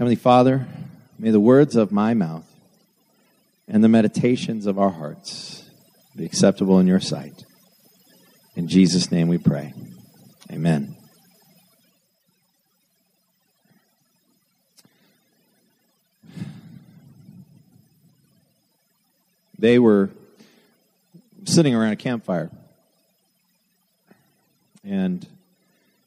Heavenly 0.00 0.16
Father, 0.16 0.66
may 1.18 1.30
the 1.30 1.38
words 1.38 1.76
of 1.76 1.92
my 1.92 2.14
mouth 2.14 2.50
and 3.68 3.84
the 3.84 3.88
meditations 3.90 4.64
of 4.64 4.78
our 4.78 4.88
hearts 4.88 5.68
be 6.16 6.24
acceptable 6.24 6.80
in 6.80 6.86
your 6.86 7.00
sight. 7.00 7.44
In 8.56 8.66
Jesus' 8.66 9.12
name 9.12 9.28
we 9.28 9.36
pray. 9.36 9.74
Amen. 10.50 10.96
They 19.58 19.78
were 19.78 20.08
sitting 21.44 21.74
around 21.74 21.92
a 21.92 21.96
campfire. 21.96 22.50
And 24.82 25.24
it 25.24 25.28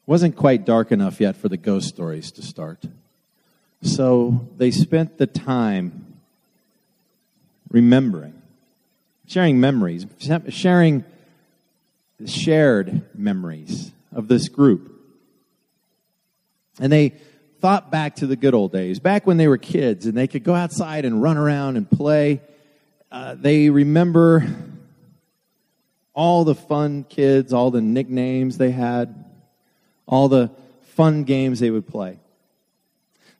wasn't 0.04 0.34
quite 0.34 0.64
dark 0.64 0.90
enough 0.90 1.20
yet 1.20 1.36
for 1.36 1.48
the 1.48 1.56
ghost 1.56 1.86
stories 1.86 2.32
to 2.32 2.42
start. 2.42 2.84
So 3.84 4.48
they 4.56 4.70
spent 4.70 5.18
the 5.18 5.26
time 5.26 6.16
remembering, 7.70 8.40
sharing 9.26 9.60
memories, 9.60 10.06
sharing 10.48 11.04
shared 12.24 13.02
memories 13.14 13.92
of 14.10 14.26
this 14.26 14.48
group. 14.48 14.90
And 16.80 16.90
they 16.90 17.10
thought 17.60 17.90
back 17.90 18.16
to 18.16 18.26
the 18.26 18.36
good 18.36 18.54
old 18.54 18.72
days, 18.72 19.00
back 19.00 19.26
when 19.26 19.36
they 19.36 19.48
were 19.48 19.58
kids 19.58 20.06
and 20.06 20.16
they 20.16 20.28
could 20.28 20.44
go 20.44 20.54
outside 20.54 21.04
and 21.04 21.22
run 21.22 21.36
around 21.36 21.76
and 21.76 21.88
play. 21.90 22.40
Uh, 23.12 23.34
they 23.34 23.68
remember 23.68 24.46
all 26.14 26.44
the 26.44 26.54
fun 26.54 27.04
kids, 27.04 27.52
all 27.52 27.70
the 27.70 27.82
nicknames 27.82 28.56
they 28.56 28.70
had, 28.70 29.26
all 30.06 30.28
the 30.28 30.50
fun 30.94 31.24
games 31.24 31.60
they 31.60 31.70
would 31.70 31.86
play. 31.86 32.18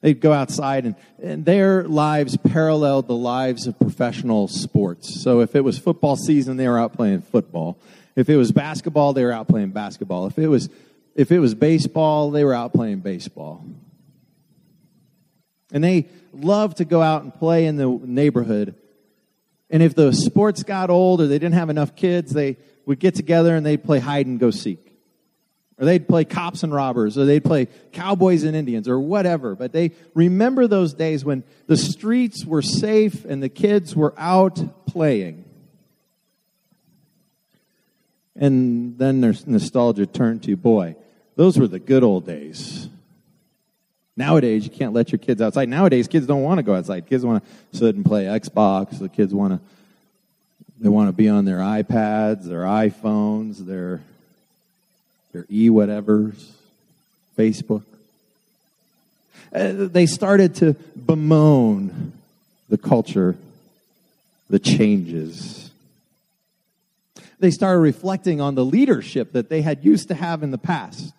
They'd 0.04 0.20
go 0.20 0.32
outside, 0.32 0.84
and, 0.84 0.94
and 1.22 1.44
their 1.44 1.82
lives 1.84 2.36
paralleled 2.36 3.08
the 3.08 3.16
lives 3.16 3.66
of 3.66 3.78
professional 3.78 4.48
sports. 4.48 5.22
So 5.22 5.40
if 5.40 5.56
it 5.56 5.62
was 5.62 5.78
football 5.78 6.16
season, 6.16 6.58
they 6.58 6.68
were 6.68 6.78
out 6.78 6.92
playing 6.92 7.22
football. 7.22 7.78
If 8.14 8.28
it 8.28 8.36
was 8.36 8.52
basketball, 8.52 9.14
they 9.14 9.24
were 9.24 9.32
out 9.32 9.48
playing 9.48 9.70
basketball. 9.70 10.26
If 10.26 10.38
it 10.38 10.48
was 10.48 10.68
if 11.14 11.32
it 11.32 11.38
was 11.38 11.54
baseball, 11.54 12.30
they 12.30 12.44
were 12.44 12.54
out 12.54 12.72
playing 12.72 13.00
baseball. 13.00 13.64
And 15.72 15.82
they 15.82 16.08
loved 16.32 16.76
to 16.78 16.84
go 16.84 17.00
out 17.00 17.22
and 17.22 17.32
play 17.32 17.66
in 17.66 17.76
the 17.76 17.88
neighborhood 17.88 18.74
and 19.70 19.82
if 19.82 19.94
the 19.96 20.12
sports 20.12 20.62
got 20.62 20.88
old 20.88 21.20
or 21.20 21.26
they 21.26 21.38
didn't 21.38 21.54
have 21.54 21.70
enough 21.70 21.96
kids, 21.96 22.32
they 22.32 22.58
would 22.86 23.00
get 23.00 23.16
together 23.16 23.56
and 23.56 23.64
they'd 23.66 23.82
play 23.82 23.98
hide 23.98 24.26
and 24.26 24.38
go 24.38 24.52
seek. 24.52 24.93
Or 25.78 25.84
they'd 25.86 26.06
play 26.06 26.24
cops 26.24 26.62
and 26.62 26.72
robbers, 26.72 27.18
or 27.18 27.24
they'd 27.24 27.44
play 27.44 27.66
cowboys 27.92 28.44
and 28.44 28.54
Indians, 28.54 28.88
or 28.88 29.00
whatever. 29.00 29.56
But 29.56 29.72
they 29.72 29.90
remember 30.14 30.68
those 30.68 30.94
days 30.94 31.24
when 31.24 31.42
the 31.66 31.76
streets 31.76 32.44
were 32.44 32.62
safe 32.62 33.24
and 33.24 33.42
the 33.42 33.48
kids 33.48 33.96
were 33.96 34.14
out 34.16 34.86
playing. 34.86 35.44
And 38.36 38.98
then 38.98 39.20
their 39.20 39.34
nostalgia 39.46 40.06
turned 40.06 40.44
to, 40.44 40.56
boy, 40.56 40.96
those 41.36 41.58
were 41.58 41.68
the 41.68 41.80
good 41.80 42.04
old 42.04 42.26
days. 42.26 42.88
Nowadays, 44.16 44.64
you 44.64 44.70
can't 44.70 44.92
let 44.92 45.10
your 45.10 45.18
kids 45.18 45.42
outside. 45.42 45.68
Nowadays, 45.68 46.06
kids 46.06 46.26
don't 46.26 46.42
want 46.42 46.58
to 46.58 46.62
go 46.62 46.74
outside. 46.74 47.08
Kids 47.08 47.24
want 47.24 47.44
to 47.44 47.76
sit 47.76 47.96
and 47.96 48.04
play 48.04 48.24
Xbox. 48.24 48.98
The 49.00 49.08
kids 49.08 49.34
want 49.34 49.54
to 49.54 49.60
they 50.78 50.88
want 50.88 51.08
to 51.08 51.12
be 51.12 51.28
on 51.28 51.44
their 51.44 51.58
iPads, 51.58 52.44
their 52.44 52.62
iPhones, 52.62 53.58
their 53.58 54.02
their 55.34 55.44
e 55.50 55.68
whatevers, 55.68 56.52
Facebook. 57.36 57.82
Uh, 59.52 59.72
they 59.88 60.06
started 60.06 60.54
to 60.54 60.74
bemoan 60.96 62.12
the 62.68 62.78
culture, 62.78 63.36
the 64.48 64.60
changes. 64.60 65.72
They 67.40 67.50
started 67.50 67.80
reflecting 67.80 68.40
on 68.40 68.54
the 68.54 68.64
leadership 68.64 69.32
that 69.32 69.48
they 69.48 69.60
had 69.60 69.84
used 69.84 70.08
to 70.08 70.14
have 70.14 70.44
in 70.44 70.52
the 70.52 70.58
past. 70.58 71.12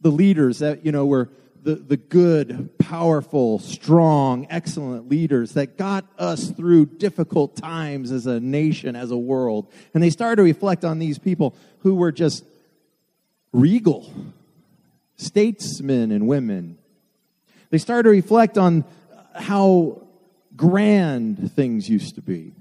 The 0.00 0.10
leaders 0.12 0.60
that, 0.60 0.86
you 0.86 0.92
know, 0.92 1.06
were 1.06 1.28
the, 1.64 1.74
the 1.74 1.96
good, 1.96 2.70
powerful, 2.78 3.58
strong, 3.58 4.46
excellent 4.50 5.08
leaders 5.08 5.54
that 5.54 5.76
got 5.76 6.04
us 6.16 6.50
through 6.50 6.86
difficult 6.86 7.56
times 7.56 8.12
as 8.12 8.26
a 8.26 8.38
nation, 8.38 8.94
as 8.94 9.10
a 9.10 9.18
world. 9.18 9.66
And 9.94 10.02
they 10.02 10.10
started 10.10 10.36
to 10.36 10.42
reflect 10.44 10.84
on 10.84 11.00
these 11.00 11.18
people 11.18 11.56
who 11.80 11.96
were 11.96 12.12
just 12.12 12.44
regal 13.52 14.12
statesmen 15.16 16.10
and 16.10 16.28
women. 16.28 16.78
They 17.70 17.78
started 17.78 18.04
to 18.04 18.10
reflect 18.10 18.56
on 18.56 18.84
how 19.34 20.02
grand 20.56 21.52
things 21.52 21.88
used 21.88 22.14
to 22.16 22.22
be, 22.22 22.52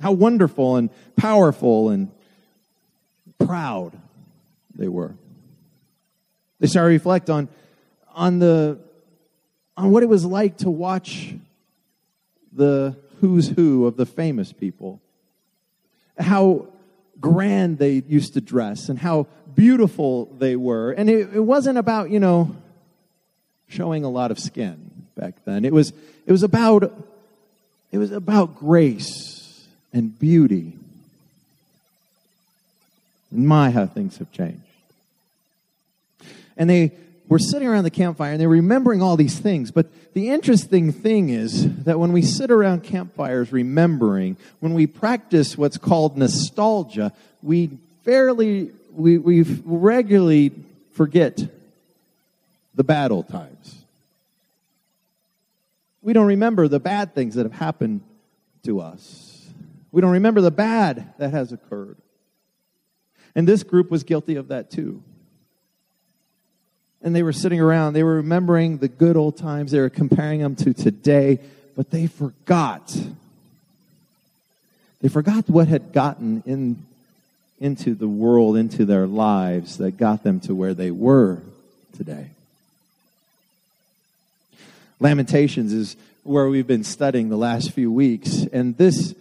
how 0.00 0.12
wonderful 0.12 0.76
and 0.76 0.90
powerful 1.16 1.90
and 1.90 2.10
proud 3.38 3.98
they 4.74 4.88
were. 4.88 5.14
They 6.60 6.68
started 6.68 6.90
to 6.90 6.94
reflect 6.94 7.30
on 7.30 7.48
on 8.14 8.38
the 8.38 8.78
on 9.76 9.90
what 9.90 10.02
it 10.02 10.08
was 10.08 10.24
like 10.24 10.58
to 10.58 10.70
watch 10.70 11.34
the 12.52 12.96
who's 13.20 13.48
who 13.48 13.86
of 13.86 13.96
the 13.96 14.06
famous 14.06 14.52
people. 14.52 15.00
How 16.18 16.68
grand 17.22 17.78
they 17.78 18.02
used 18.06 18.34
to 18.34 18.42
dress 18.42 18.90
and 18.90 18.98
how 18.98 19.26
beautiful 19.54 20.26
they 20.38 20.56
were. 20.56 20.92
And 20.92 21.08
it, 21.08 21.30
it 21.34 21.40
wasn't 21.40 21.78
about, 21.78 22.10
you 22.10 22.20
know, 22.20 22.54
showing 23.68 24.04
a 24.04 24.10
lot 24.10 24.30
of 24.30 24.38
skin 24.38 25.06
back 25.16 25.34
then. 25.46 25.64
It 25.64 25.72
was 25.72 25.94
it 26.26 26.32
was 26.32 26.42
about 26.42 26.92
it 27.90 27.98
was 27.98 28.12
about 28.12 28.56
grace 28.56 29.66
and 29.94 30.18
beauty. 30.18 30.74
And 33.30 33.48
my 33.48 33.70
how 33.70 33.86
things 33.86 34.18
have 34.18 34.30
changed. 34.32 34.60
And 36.56 36.68
they 36.68 36.92
we're 37.32 37.38
sitting 37.38 37.66
around 37.66 37.84
the 37.84 37.90
campfire 37.90 38.32
and 38.32 38.40
they're 38.42 38.46
remembering 38.46 39.00
all 39.00 39.16
these 39.16 39.38
things. 39.38 39.70
But 39.70 39.86
the 40.12 40.28
interesting 40.28 40.92
thing 40.92 41.30
is 41.30 41.84
that 41.84 41.98
when 41.98 42.12
we 42.12 42.20
sit 42.20 42.50
around 42.50 42.84
campfires 42.84 43.50
remembering, 43.50 44.36
when 44.60 44.74
we 44.74 44.86
practice 44.86 45.56
what's 45.56 45.78
called 45.78 46.18
nostalgia, 46.18 47.10
we 47.42 47.70
fairly, 48.02 48.70
we, 48.92 49.16
we 49.16 49.44
regularly 49.64 50.52
forget 50.92 51.40
the 52.74 52.84
bad 52.84 53.10
old 53.10 53.30
times. 53.30 53.82
We 56.02 56.12
don't 56.12 56.26
remember 56.26 56.68
the 56.68 56.80
bad 56.80 57.14
things 57.14 57.36
that 57.36 57.44
have 57.46 57.54
happened 57.54 58.02
to 58.64 58.82
us. 58.82 59.48
We 59.90 60.02
don't 60.02 60.12
remember 60.12 60.42
the 60.42 60.50
bad 60.50 61.14
that 61.16 61.30
has 61.30 61.50
occurred. 61.50 61.96
And 63.34 63.48
this 63.48 63.62
group 63.62 63.90
was 63.90 64.02
guilty 64.02 64.36
of 64.36 64.48
that 64.48 64.70
too 64.70 65.02
and 67.02 67.14
they 67.14 67.22
were 67.22 67.32
sitting 67.32 67.60
around. 67.60 67.92
They 67.92 68.04
were 68.04 68.16
remembering 68.16 68.78
the 68.78 68.88
good 68.88 69.16
old 69.16 69.36
times. 69.36 69.72
They 69.72 69.80
were 69.80 69.90
comparing 69.90 70.40
them 70.40 70.54
to 70.56 70.72
today, 70.72 71.40
but 71.76 71.90
they 71.90 72.06
forgot. 72.06 72.96
They 75.00 75.08
forgot 75.08 75.48
what 75.48 75.68
had 75.68 75.92
gotten 75.92 76.42
in, 76.46 76.84
into 77.60 77.94
the 77.94 78.08
world, 78.08 78.56
into 78.56 78.84
their 78.84 79.06
lives 79.06 79.78
that 79.78 79.96
got 79.96 80.22
them 80.22 80.38
to 80.40 80.54
where 80.54 80.74
they 80.74 80.92
were 80.92 81.38
today. 81.96 82.30
Lamentations 85.00 85.72
is 85.72 85.96
where 86.22 86.48
we've 86.48 86.68
been 86.68 86.84
studying 86.84 87.28
the 87.28 87.36
last 87.36 87.72
few 87.72 87.90
weeks, 87.90 88.46
and 88.52 88.76
this 88.76 89.12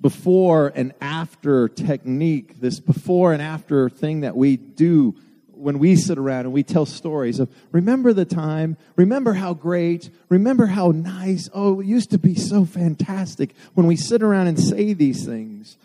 before 0.00 0.72
and 0.74 0.92
after 1.00 1.68
technique, 1.68 2.60
this 2.60 2.80
before 2.80 3.32
and 3.32 3.40
after 3.40 3.88
thing 3.88 4.20
that 4.20 4.36
we 4.36 4.56
do 4.56 5.14
when 5.58 5.78
we 5.78 5.96
sit 5.96 6.18
around 6.18 6.40
and 6.40 6.52
we 6.52 6.62
tell 6.62 6.86
stories 6.86 7.40
of 7.40 7.48
remember 7.72 8.12
the 8.12 8.24
time, 8.24 8.76
remember 8.96 9.34
how 9.34 9.54
great, 9.54 10.10
remember 10.28 10.66
how 10.66 10.90
nice, 10.90 11.48
oh, 11.52 11.80
it 11.80 11.86
used 11.86 12.10
to 12.10 12.18
be 12.18 12.34
so 12.34 12.64
fantastic. 12.64 13.54
When 13.74 13.86
we 13.86 13.96
sit 13.96 14.22
around 14.22 14.46
and 14.46 14.58
say 14.58 14.92
these 14.92 15.26
things, 15.26 15.76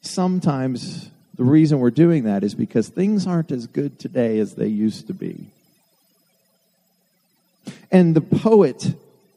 sometimes 0.00 1.10
the 1.34 1.44
reason 1.44 1.78
we're 1.78 1.90
doing 1.90 2.24
that 2.24 2.44
is 2.44 2.54
because 2.54 2.88
things 2.88 3.26
aren't 3.26 3.50
as 3.50 3.66
good 3.66 3.98
today 3.98 4.38
as 4.38 4.54
they 4.54 4.68
used 4.68 5.06
to 5.06 5.14
be. 5.14 5.46
And 7.90 8.14
the 8.14 8.20
poet 8.20 8.94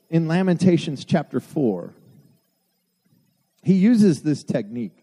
in 0.10 0.28
Lamentations 0.28 1.06
chapter 1.06 1.40
4, 1.40 1.94
he 3.64 3.74
uses 3.74 4.22
this 4.22 4.44
technique. 4.44 4.96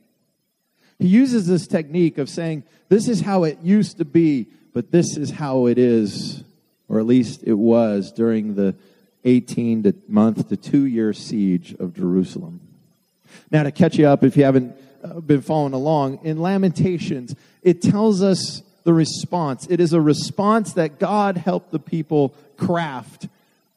He 0.99 1.09
uses 1.09 1.47
this 1.47 1.67
technique 1.67 2.19
of 2.19 2.29
saying, 2.29 2.63
This 2.89 3.09
is 3.09 3.21
how 3.21 3.45
it 3.45 3.59
used 3.63 3.99
to 3.99 4.05
be 4.05 4.47
but 4.73 4.91
this 4.91 5.17
is 5.17 5.31
how 5.31 5.67
it 5.67 5.79
is, 5.79 6.43
or 6.89 6.99
at 6.99 7.07
least 7.07 7.43
it 7.45 7.55
was 7.55 8.13
during 8.13 8.55
the 8.55 8.75
18 9.25 9.85
to 9.85 9.95
month 10.09 10.49
to 10.49 10.57
two 10.57 10.85
year 10.85 11.13
siege 11.13 11.75
of 11.79 11.95
Jerusalem. 11.95 12.61
Now, 13.51 13.63
to 13.63 13.73
catch 13.73 13.97
you 13.97 14.07
up, 14.07 14.25
if 14.25 14.37
you 14.37 14.45
haven't 14.45 14.77
uh, 15.03 15.21
been 15.21 15.43
following 15.43 15.75
along, 15.75 16.21
in 16.25 16.39
Lamentations, 16.39 17.35
it 17.63 17.83
tells 17.83 18.23
us 18.23 18.63
the 18.85 18.93
response. 18.93 19.67
It 19.71 19.81
is 19.81 19.93
a 19.93 20.01
response 20.01 20.75
that 20.75 20.99
God 20.99 21.37
helped 21.37 21.71
the 21.71 21.79
people 21.79 22.35
craft 22.57 23.29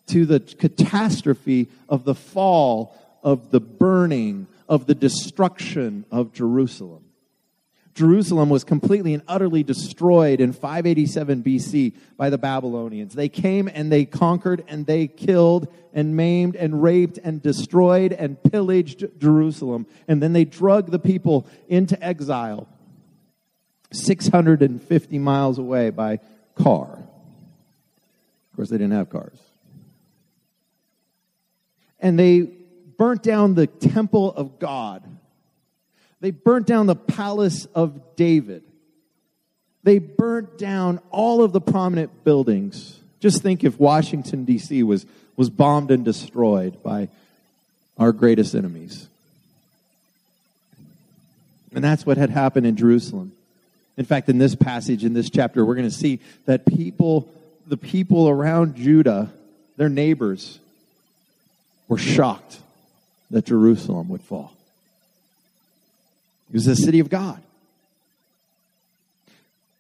to 0.07 0.25
the 0.25 0.39
catastrophe 0.39 1.68
of 1.89 2.03
the 2.06 2.15
fall, 2.15 2.95
of 3.24 3.51
the 3.51 3.59
burning, 3.59 4.47
of 4.68 4.88
the 4.88 4.95
destruction 4.95 6.06
of 6.12 6.33
Jerusalem. 6.33 7.05
Jerusalem 7.95 8.50
was 8.50 8.65
completely 8.65 9.13
and 9.13 9.24
utterly 9.25 9.63
destroyed 9.63 10.42
in 10.42 10.51
587 10.51 11.42
BC 11.42 11.95
by 12.18 12.30
the 12.30 12.38
Babylonians. 12.38 13.15
They 13.15 13.30
came 13.30 13.69
and 13.74 13.89
they 13.89 14.03
conquered 14.03 14.65
and 14.68 14.86
they 14.86 15.07
killed 15.07 15.74
and 15.94 16.13
maimed 16.13 16.57
and 16.57 16.83
raped 16.83 17.19
and 17.24 17.42
destroyed 17.42 18.12
and 18.12 18.42
pillaged 18.44 19.06
Jerusalem. 19.18 19.88
And 20.09 20.21
then 20.21 20.33
they 20.33 20.44
drug 20.44 20.92
the 20.92 21.00
people 21.00 21.47
into 21.69 22.01
exile 22.03 22.68
650 23.94 25.19
miles 25.19 25.57
away 25.57 25.89
by 25.89 26.19
car. 26.53 27.00
Of 28.51 28.56
course, 28.57 28.69
they 28.69 28.77
didn't 28.77 28.92
have 28.92 29.09
cars. 29.09 29.39
And 32.01 32.19
they 32.19 32.42
burnt 32.97 33.24
down 33.24 33.56
the 33.56 33.68
temple 33.68 34.33
of 34.33 34.59
God 34.59 35.14
they 36.25 36.31
burnt 36.31 36.66
down 36.66 36.88
the 36.88 36.95
palace 36.95 37.66
of 37.75 38.16
David. 38.16 38.63
They 39.83 40.00
burnt 40.00 40.57
down 40.57 41.00
all 41.12 41.44
of 41.44 41.51
the 41.51 41.62
prominent 41.62 42.24
buildings. 42.24 43.00
Just 43.19 43.44
think 43.44 43.63
if 43.63 43.80
Washington, 43.80 44.44
D.C. 44.44 44.81
was, 44.81 45.06
was 45.36 45.51
bombed 45.51 45.92
and 45.92 46.04
destroyed 46.04 46.81
by 46.81 47.10
our 48.00 48.12
greatest 48.12 48.56
enemies. 48.56 49.07
And 51.75 51.83
that's 51.83 52.07
what 52.07 52.18
had 52.18 52.31
happened 52.31 52.66
in 52.66 52.75
Jerusalem. 52.75 53.31
In 53.95 54.06
fact, 54.06 54.28
in 54.28 54.39
this 54.39 54.56
passage, 54.56 55.06
in 55.06 55.13
this 55.13 55.30
chapter, 55.30 55.63
we're 55.63 55.75
going 55.75 55.88
to 55.88 55.95
see 55.95 56.21
that 56.48 56.66
people, 56.66 57.31
the 57.68 57.78
people 57.78 58.28
around 58.28 58.78
Judah, 58.78 59.31
their 59.78 59.89
neighbors, 59.89 60.57
were 61.88 62.00
shocked 62.00 62.57
that 63.30 63.45
Jerusalem 63.45 64.10
would 64.10 64.24
fall. 64.24 64.55
It 66.56 66.60
was 66.60 66.66
the 66.68 66.75
city 66.78 67.02
of 67.02 67.10
God. 67.10 67.42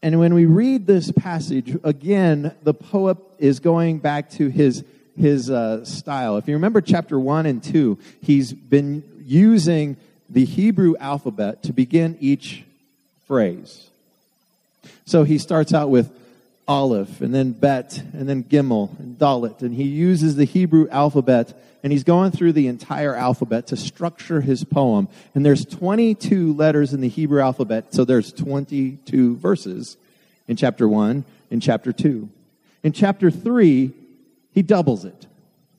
And 0.01 0.19
when 0.19 0.33
we 0.33 0.43
read 0.43 0.85
this 0.85 1.09
passage, 1.09 1.73
again, 1.85 2.53
the 2.63 2.73
poet 2.73 3.17
is 3.39 3.61
going 3.61 3.99
back 3.99 4.29
to 4.31 4.49
his, 4.49 4.83
his 5.17 5.49
uh, 5.49 5.85
style. 5.85 6.35
If 6.35 6.49
you 6.49 6.55
remember 6.55 6.81
chapter 6.81 7.17
1 7.17 7.45
and 7.45 7.63
2, 7.63 7.97
he's 8.21 8.51
been 8.51 9.05
using 9.25 9.95
the 10.29 10.43
Hebrew 10.43 10.97
alphabet 10.97 11.63
to 11.63 11.71
begin 11.71 12.17
each 12.19 12.65
phrase. 13.25 13.89
So 15.05 15.23
he 15.23 15.37
starts 15.37 15.73
out 15.73 15.89
with 15.89 16.11
Aleph, 16.67 17.21
and 17.21 17.33
then 17.33 17.51
Bet, 17.51 18.01
and 18.13 18.27
then 18.27 18.43
Gimel, 18.43 18.97
and 18.99 19.17
Dalet. 19.17 19.61
And 19.61 19.73
he 19.73 19.83
uses 19.83 20.35
the 20.35 20.45
Hebrew 20.45 20.89
alphabet, 20.89 21.53
and 21.83 21.91
he's 21.91 22.03
going 22.03 22.31
through 22.31 22.53
the 22.53 22.67
entire 22.67 23.15
alphabet 23.15 23.67
to 23.67 23.77
structure 23.77 24.41
his 24.41 24.63
poem. 24.63 25.07
And 25.35 25.45
there's 25.45 25.65
22 25.65 26.53
letters 26.53 26.93
in 26.93 27.01
the 27.01 27.07
Hebrew 27.07 27.41
alphabet, 27.41 27.93
so 27.93 28.05
there's 28.05 28.31
22 28.33 29.35
verses 29.35 29.97
in 30.47 30.55
chapter 30.55 30.87
1 30.87 31.23
in 31.51 31.59
chapter 31.59 31.91
2. 31.91 32.29
In 32.83 32.91
chapter 32.91 33.29
3, 33.29 33.91
he 34.51 34.61
doubles 34.61 35.05
it. 35.05 35.27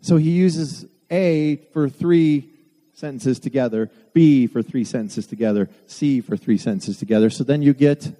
So 0.02 0.16
he 0.16 0.30
uses 0.30 0.86
A 1.10 1.56
for 1.72 1.88
three 1.88 2.48
sentences 2.94 3.38
together, 3.38 3.90
B 4.12 4.46
for 4.46 4.62
three 4.62 4.84
sentences 4.84 5.26
together, 5.26 5.68
C 5.86 6.20
for 6.20 6.36
three 6.36 6.58
sentences 6.58 6.96
together. 6.96 7.28
So 7.30 7.44
then 7.44 7.62
you 7.62 7.74
get 7.74 8.10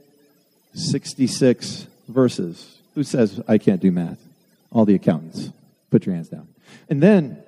66 0.74 1.86
verses. 2.08 2.78
Who 2.94 3.02
says 3.02 3.40
I 3.46 3.58
can't 3.58 3.80
do 3.80 3.90
math? 3.90 4.18
All 4.70 4.84
the 4.84 4.94
accountants. 4.94 5.50
Put 5.90 6.06
your 6.06 6.14
hands 6.14 6.28
down. 6.28 6.48
And 6.88 7.02
then, 7.02 7.42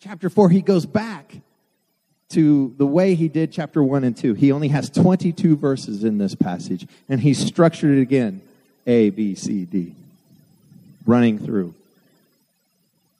chapter 0.00 0.28
4, 0.28 0.50
he 0.50 0.62
goes 0.62 0.86
back 0.86 1.36
to 2.30 2.74
the 2.78 2.86
way 2.86 3.14
he 3.14 3.28
did 3.28 3.52
chapter 3.52 3.82
1 3.82 4.04
and 4.04 4.16
2. 4.16 4.34
He 4.34 4.52
only 4.52 4.68
has 4.68 4.88
22 4.90 5.56
verses 5.56 6.02
in 6.02 6.18
this 6.18 6.34
passage, 6.34 6.86
and 7.08 7.20
he 7.20 7.34
structured 7.34 7.98
it 7.98 8.02
again 8.02 8.40
A, 8.86 9.10
B, 9.10 9.34
C, 9.34 9.64
D, 9.64 9.94
running 11.06 11.38
through, 11.38 11.74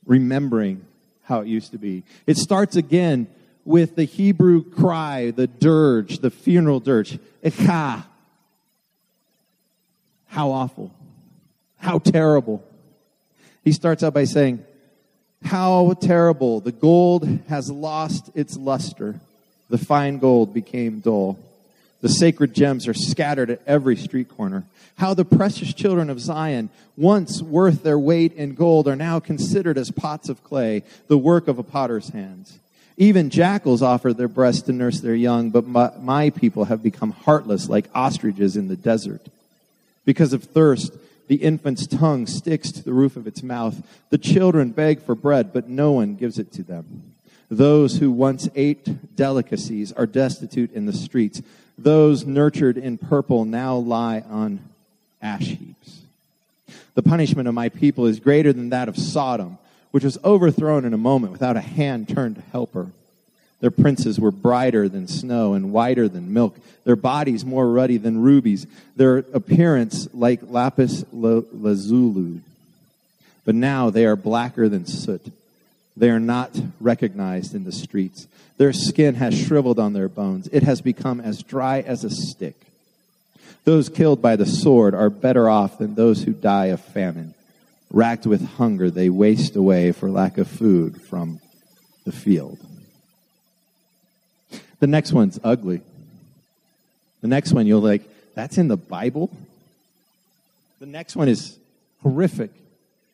remembering 0.06 0.84
how 1.24 1.40
it 1.40 1.46
used 1.46 1.72
to 1.72 1.78
be. 1.78 2.02
It 2.26 2.36
starts 2.36 2.76
again 2.76 3.26
with 3.64 3.96
the 3.96 4.04
Hebrew 4.04 4.64
cry, 4.64 5.30
the 5.30 5.46
dirge, 5.46 6.18
the 6.18 6.30
funeral 6.30 6.80
dirge, 6.80 7.18
Echa, 7.44 8.04
how 10.32 10.50
awful. 10.50 10.90
How 11.76 11.98
terrible. 11.98 12.64
He 13.64 13.72
starts 13.72 14.02
out 14.02 14.14
by 14.14 14.24
saying, 14.24 14.64
How 15.44 15.92
terrible. 15.92 16.60
The 16.60 16.72
gold 16.72 17.28
has 17.50 17.70
lost 17.70 18.30
its 18.34 18.56
luster. 18.56 19.20
The 19.68 19.76
fine 19.76 20.16
gold 20.16 20.54
became 20.54 21.00
dull. 21.00 21.38
The 22.00 22.08
sacred 22.08 22.54
gems 22.54 22.88
are 22.88 22.94
scattered 22.94 23.50
at 23.50 23.60
every 23.66 23.94
street 23.94 24.30
corner. 24.30 24.64
How 24.96 25.12
the 25.12 25.26
precious 25.26 25.74
children 25.74 26.08
of 26.08 26.18
Zion, 26.18 26.70
once 26.96 27.42
worth 27.42 27.82
their 27.82 27.98
weight 27.98 28.32
in 28.32 28.54
gold, 28.54 28.88
are 28.88 28.96
now 28.96 29.20
considered 29.20 29.76
as 29.76 29.90
pots 29.90 30.30
of 30.30 30.42
clay, 30.42 30.82
the 31.08 31.18
work 31.18 31.46
of 31.46 31.58
a 31.58 31.62
potter's 31.62 32.08
hands. 32.08 32.58
Even 32.96 33.28
jackals 33.28 33.82
offer 33.82 34.14
their 34.14 34.28
breasts 34.28 34.62
to 34.62 34.72
nurse 34.72 35.00
their 35.00 35.14
young, 35.14 35.50
but 35.50 35.66
my, 35.66 35.90
my 36.00 36.30
people 36.30 36.64
have 36.64 36.82
become 36.82 37.10
heartless 37.10 37.68
like 37.68 37.90
ostriches 37.94 38.56
in 38.56 38.68
the 38.68 38.76
desert. 38.76 39.20
Because 40.04 40.32
of 40.32 40.44
thirst, 40.44 40.96
the 41.28 41.36
infant's 41.36 41.86
tongue 41.86 42.26
sticks 42.26 42.72
to 42.72 42.82
the 42.82 42.92
roof 42.92 43.16
of 43.16 43.26
its 43.26 43.42
mouth. 43.42 43.82
The 44.10 44.18
children 44.18 44.70
beg 44.70 45.00
for 45.00 45.14
bread, 45.14 45.52
but 45.52 45.68
no 45.68 45.92
one 45.92 46.16
gives 46.16 46.38
it 46.38 46.52
to 46.52 46.62
them. 46.62 47.14
Those 47.50 47.98
who 47.98 48.10
once 48.10 48.48
ate 48.54 49.14
delicacies 49.14 49.92
are 49.92 50.06
destitute 50.06 50.72
in 50.72 50.86
the 50.86 50.92
streets. 50.92 51.42
Those 51.78 52.26
nurtured 52.26 52.78
in 52.78 52.98
purple 52.98 53.44
now 53.44 53.76
lie 53.76 54.20
on 54.20 54.60
ash 55.20 55.46
heaps. 55.46 56.00
The 56.94 57.02
punishment 57.02 57.48
of 57.48 57.54
my 57.54 57.68
people 57.68 58.06
is 58.06 58.20
greater 58.20 58.52
than 58.52 58.70
that 58.70 58.88
of 58.88 58.96
Sodom, 58.96 59.58
which 59.90 60.04
was 60.04 60.18
overthrown 60.24 60.84
in 60.84 60.94
a 60.94 60.98
moment 60.98 61.32
without 61.32 61.56
a 61.56 61.60
hand 61.60 62.08
turned 62.08 62.36
to 62.36 62.42
help 62.52 62.74
her. 62.74 62.88
Their 63.62 63.70
princes 63.70 64.18
were 64.18 64.32
brighter 64.32 64.88
than 64.88 65.06
snow 65.06 65.54
and 65.54 65.72
whiter 65.72 66.08
than 66.08 66.34
milk, 66.34 66.56
their 66.82 66.96
bodies 66.96 67.44
more 67.44 67.70
ruddy 67.70 67.96
than 67.96 68.20
rubies, 68.20 68.66
their 68.96 69.18
appearance 69.18 70.12
like 70.12 70.40
lapis 70.48 71.04
lazuli. 71.12 72.40
But 73.44 73.54
now 73.54 73.88
they 73.88 74.04
are 74.04 74.16
blacker 74.16 74.68
than 74.68 74.86
soot. 74.86 75.32
They 75.96 76.10
are 76.10 76.18
not 76.18 76.60
recognized 76.80 77.54
in 77.54 77.62
the 77.62 77.70
streets. 77.70 78.26
Their 78.56 78.72
skin 78.72 79.14
has 79.14 79.40
shriveled 79.40 79.78
on 79.78 79.92
their 79.92 80.08
bones. 80.08 80.48
It 80.50 80.64
has 80.64 80.80
become 80.80 81.20
as 81.20 81.44
dry 81.44 81.82
as 81.82 82.02
a 82.02 82.10
stick. 82.10 82.56
Those 83.64 83.88
killed 83.88 84.20
by 84.20 84.34
the 84.34 84.46
sword 84.46 84.92
are 84.92 85.08
better 85.08 85.48
off 85.48 85.78
than 85.78 85.94
those 85.94 86.24
who 86.24 86.32
die 86.32 86.66
of 86.66 86.80
famine. 86.80 87.34
Racked 87.92 88.26
with 88.26 88.44
hunger, 88.56 88.90
they 88.90 89.08
waste 89.08 89.54
away 89.54 89.92
for 89.92 90.10
lack 90.10 90.36
of 90.36 90.48
food 90.48 91.00
from 91.00 91.38
the 92.04 92.10
field. 92.10 92.58
The 94.82 94.88
next 94.88 95.12
one's 95.12 95.38
ugly. 95.44 95.80
The 97.20 97.28
next 97.28 97.52
one, 97.52 97.68
you'll 97.68 97.80
like, 97.80 98.02
that's 98.34 98.58
in 98.58 98.66
the 98.66 98.76
Bible? 98.76 99.30
The 100.80 100.86
next 100.86 101.14
one 101.14 101.28
is 101.28 101.56
horrific. 102.02 102.50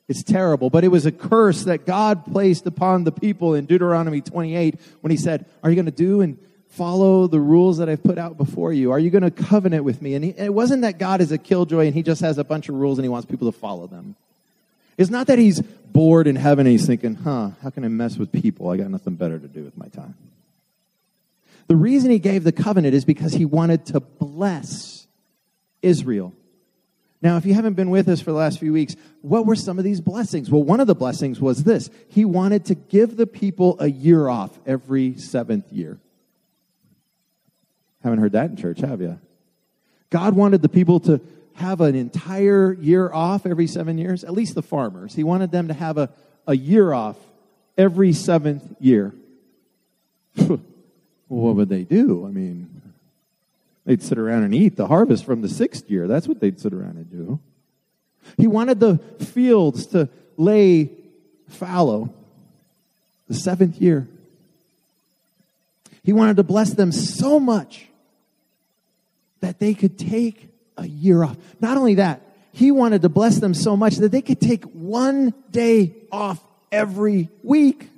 It's 0.09 0.23
terrible, 0.23 0.71
but 0.71 0.83
it 0.83 0.89
was 0.89 1.05
a 1.05 1.13
curse 1.13 1.65
that 1.65 1.85
God 1.85 2.25
placed 2.25 2.67
upon 2.67 3.05
the 3.05 3.13
people 3.13 3.53
in 3.55 3.67
Deuteronomy 3.67 4.23
28 4.23 4.77
when 5.03 5.11
he 5.11 5.19
said, 5.19 5.45
Are 5.63 5.69
you 5.69 5.77
going 5.77 5.85
to 5.85 5.93
do 5.93 6.23
and 6.23 6.39
follow 6.71 7.27
the 7.27 7.39
rules 7.39 7.77
that 7.77 7.91
I've 7.91 8.03
put 8.03 8.17
out 8.17 8.39
before 8.39 8.73
you? 8.73 8.91
Are 8.91 8.99
you 8.99 9.11
going 9.11 9.25
to 9.25 9.31
covenant 9.31 9.85
with 9.85 10.01
me? 10.01 10.15
And 10.15 10.25
he, 10.25 10.31
it 10.39 10.55
wasn't 10.55 10.81
that 10.81 10.97
God 10.97 11.21
is 11.21 11.33
a 11.33 11.39
killjoy 11.39 11.85
and 11.85 11.95
he 11.95 12.03
just 12.03 12.23
has 12.23 12.39
a 12.39 12.45
bunch 12.45 12.71
of 12.71 12.77
rules 12.77 12.97
and 12.97 13.05
he 13.05 13.11
wants 13.11 13.31
people 13.31 13.53
to 13.53 13.59
follow 13.59 13.87
them. 13.87 14.17
It's 14.97 15.11
not 15.11 15.27
that 15.27 15.39
he's 15.39 15.61
bored 15.61 16.29
in 16.29 16.37
heaven 16.37 16.67
and 16.67 16.73
he's 16.73 16.87
thinking, 16.87 17.17
huh, 17.17 17.51
how 17.63 17.69
can 17.69 17.85
I 17.85 17.89
mess 17.89 18.17
with 18.17 18.33
people? 18.33 18.71
I 18.71 18.79
got 18.79 18.89
nothing 18.89 19.17
better 19.17 19.39
to 19.39 19.49
do 19.49 19.65
with 19.65 19.77
my 19.77 19.89
time. 19.89 20.15
The 21.69 21.77
reason 21.77 22.11
he 22.11 22.19
gave 22.19 22.45
the 22.45 22.53
covenant 22.53 22.95
is 22.95 23.05
because 23.05 23.35
he 23.35 23.45
wanted 23.45 23.87
to 23.87 24.01
bless 24.01 25.07
Israel. 25.83 26.35
Now, 27.21 27.37
if 27.37 27.45
you 27.45 27.53
haven't 27.53 27.75
been 27.75 27.91
with 27.91 28.09
us 28.09 28.21
for 28.21 28.31
the 28.31 28.39
last 28.39 28.59
few 28.59 28.73
weeks, 28.73 28.97
what 29.23 29.45
were 29.45 29.57
some 29.57 29.79
of 29.79 29.85
these 29.85 30.01
blessings? 30.01 30.51
Well, 30.51 30.63
one 30.63 30.81
of 30.81 30.87
the 30.87 30.95
blessings 30.95 31.41
was 31.41 31.65
this 31.65 31.91
He 32.09 32.25
wanted 32.25 32.65
to 32.67 32.75
give 32.75 33.17
the 33.17 33.27
people 33.27 33.77
a 33.81 33.91
year 33.91 34.29
off 34.29 34.59
every 34.67 35.19
seventh 35.19 35.71
year. 35.71 35.99
Haven't 38.03 38.21
heard 38.21 38.33
that 38.33 38.51
in 38.51 38.57
church, 38.57 38.81
have 38.81 39.01
you? 39.03 39.21
God 40.11 40.35
wanted 40.35 40.63
the 40.63 40.69
people 40.69 41.01
to 41.01 41.21
have 41.55 41.81
an 41.81 41.97
entire 41.97 42.73
year 42.73 43.13
off 43.13 43.45
every 43.45 43.67
seven 43.67 43.99
years, 43.99 44.25
at 44.25 44.33
least 44.33 44.55
the 44.55 44.63
farmers. 44.63 45.15
He 45.15 45.25
wanted 45.25 45.51
them 45.51 45.69
to 45.69 45.75
have 45.75 45.99
a, 45.99 46.11
a 46.47 46.57
year 46.57 46.93
off 46.93 47.17
every 47.77 48.13
seventh 48.13 48.77
year. 48.81 49.13
What 51.29 51.57
would 51.57 51.69
they 51.69 51.85
do? 51.85 52.27
I 52.27 52.31
mean, 52.31 52.83
they'd 53.85 54.03
sit 54.03 54.19
around 54.19 54.45
and 54.45 54.55
eat 54.55 54.77
the 54.77 54.87
harvest 54.87 55.25
from 55.25 55.43
the 55.43 55.49
sixth 55.49 55.91
year. 55.91 56.07
That's 56.07 56.27
what 56.27 56.41
they'd 56.41 56.59
sit 56.59 56.73
around 56.73 56.97
and 56.97 57.11
do. 57.11 57.39
He 58.37 58.47
wanted 58.47 58.81
the 58.81 58.99
fields 59.21 59.87
to 59.87 60.09
lay 60.37 60.91
fallow, 61.49 62.13
the 63.29 63.35
seventh 63.35 63.81
year. 63.81 64.07
He 66.03 66.13
wanted 66.13 66.37
to 66.37 66.43
bless 66.43 66.73
them 66.73 66.93
so 66.93 67.39
much 67.39 67.87
that 69.41 69.59
they 69.59 69.75
could 69.75 69.99
take 69.99 70.49
a 70.77 70.87
year 70.87 71.23
off. 71.23 71.37
Not 71.61 71.77
only 71.77 71.97
that, 71.97 72.23
he 72.53 72.71
wanted 72.71 73.03
to 73.03 73.09
bless 73.09 73.39
them 73.39 73.55
so 73.55 73.77
much 73.77 73.97
that 73.97 74.11
they 74.11 74.23
could 74.23 74.41
take 74.41 74.65
one 74.65 75.35
day 75.51 75.95
off 76.11 76.43
every 76.73 77.29
week. 77.43 77.89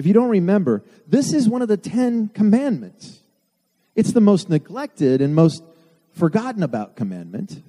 If 0.00 0.06
you 0.06 0.14
don't 0.14 0.30
remember, 0.30 0.82
this 1.06 1.34
is 1.34 1.46
one 1.46 1.60
of 1.60 1.68
the 1.68 1.76
Ten 1.76 2.28
Commandments. 2.28 3.18
It's 3.94 4.12
the 4.12 4.20
most 4.22 4.48
neglected 4.48 5.20
and 5.20 5.34
most 5.34 5.62
forgotten 6.12 6.62
about 6.62 6.96
commandment, 6.96 7.62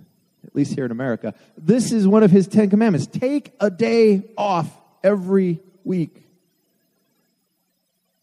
at 0.48 0.56
least 0.56 0.74
here 0.74 0.86
in 0.86 0.92
America. 0.92 1.34
This 1.58 1.92
is 1.92 2.08
one 2.08 2.24
of 2.24 2.32
his 2.32 2.48
Ten 2.48 2.70
Commandments. 2.70 3.06
Take 3.06 3.52
a 3.60 3.70
day 3.70 4.32
off 4.38 4.70
every 5.04 5.60
week. 5.84 6.24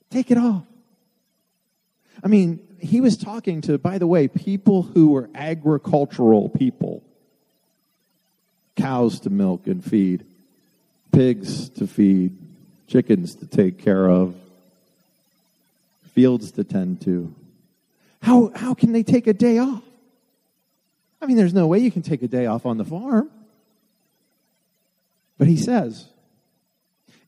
Take 0.08 0.30
it 0.30 0.38
off. 0.38 0.64
I 2.24 2.28
mean, 2.28 2.66
he 2.80 3.02
was 3.02 3.18
talking 3.18 3.60
to, 3.60 3.76
by 3.76 3.98
the 3.98 4.06
way, 4.06 4.26
people 4.26 4.84
who 4.84 5.08
were 5.08 5.28
agricultural 5.34 6.48
people 6.48 7.04
cows 8.74 9.20
to 9.20 9.28
milk 9.28 9.66
and 9.66 9.84
feed, 9.84 10.24
pigs 11.12 11.68
to 11.68 11.86
feed, 11.86 12.47
chickens 12.88 13.34
to 13.36 13.46
take 13.46 13.78
care 13.78 14.08
of, 14.08 14.34
fields 16.14 16.50
to 16.52 16.64
tend 16.64 17.00
to. 17.02 17.32
How, 18.22 18.50
how 18.54 18.74
can 18.74 18.92
they 18.92 19.04
take 19.04 19.26
a 19.26 19.32
day 19.32 19.58
off? 19.58 19.82
I 21.20 21.26
mean, 21.26 21.36
there's 21.36 21.54
no 21.54 21.66
way 21.66 21.78
you 21.78 21.90
can 21.90 22.02
take 22.02 22.22
a 22.22 22.28
day 22.28 22.46
off 22.46 22.66
on 22.66 22.78
the 22.78 22.84
farm. 22.84 23.30
But 25.36 25.46
he 25.46 25.56
says, 25.56 26.06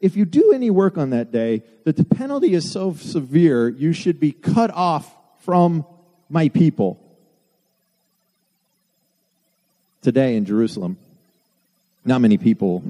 if 0.00 0.16
you 0.16 0.24
do 0.24 0.52
any 0.52 0.70
work 0.70 0.96
on 0.96 1.10
that 1.10 1.30
day, 1.30 1.62
that 1.84 1.96
the 1.96 2.04
penalty 2.04 2.54
is 2.54 2.70
so 2.70 2.94
severe, 2.94 3.68
you 3.68 3.92
should 3.92 4.18
be 4.18 4.32
cut 4.32 4.70
off 4.70 5.12
from 5.40 5.84
my 6.28 6.48
people. 6.48 6.98
Today 10.02 10.36
in 10.36 10.46
Jerusalem, 10.46 10.96
not 12.04 12.20
many 12.20 12.38
people 12.38 12.82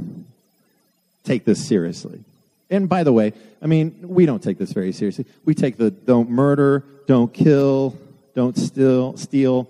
take 1.24 1.44
this 1.44 1.66
seriously. 1.66 2.22
And 2.70 2.88
by 2.88 3.02
the 3.02 3.12
way, 3.12 3.32
I 3.60 3.66
mean, 3.66 3.96
we 4.02 4.26
don't 4.26 4.42
take 4.42 4.56
this 4.56 4.72
very 4.72 4.92
seriously. 4.92 5.26
We 5.44 5.54
take 5.54 5.76
the 5.76 5.90
don't 5.90 6.30
murder, 6.30 6.84
don't 7.06 7.32
kill, 7.32 7.98
don't 8.34 8.56
steal, 8.56 9.16
steal, 9.16 9.68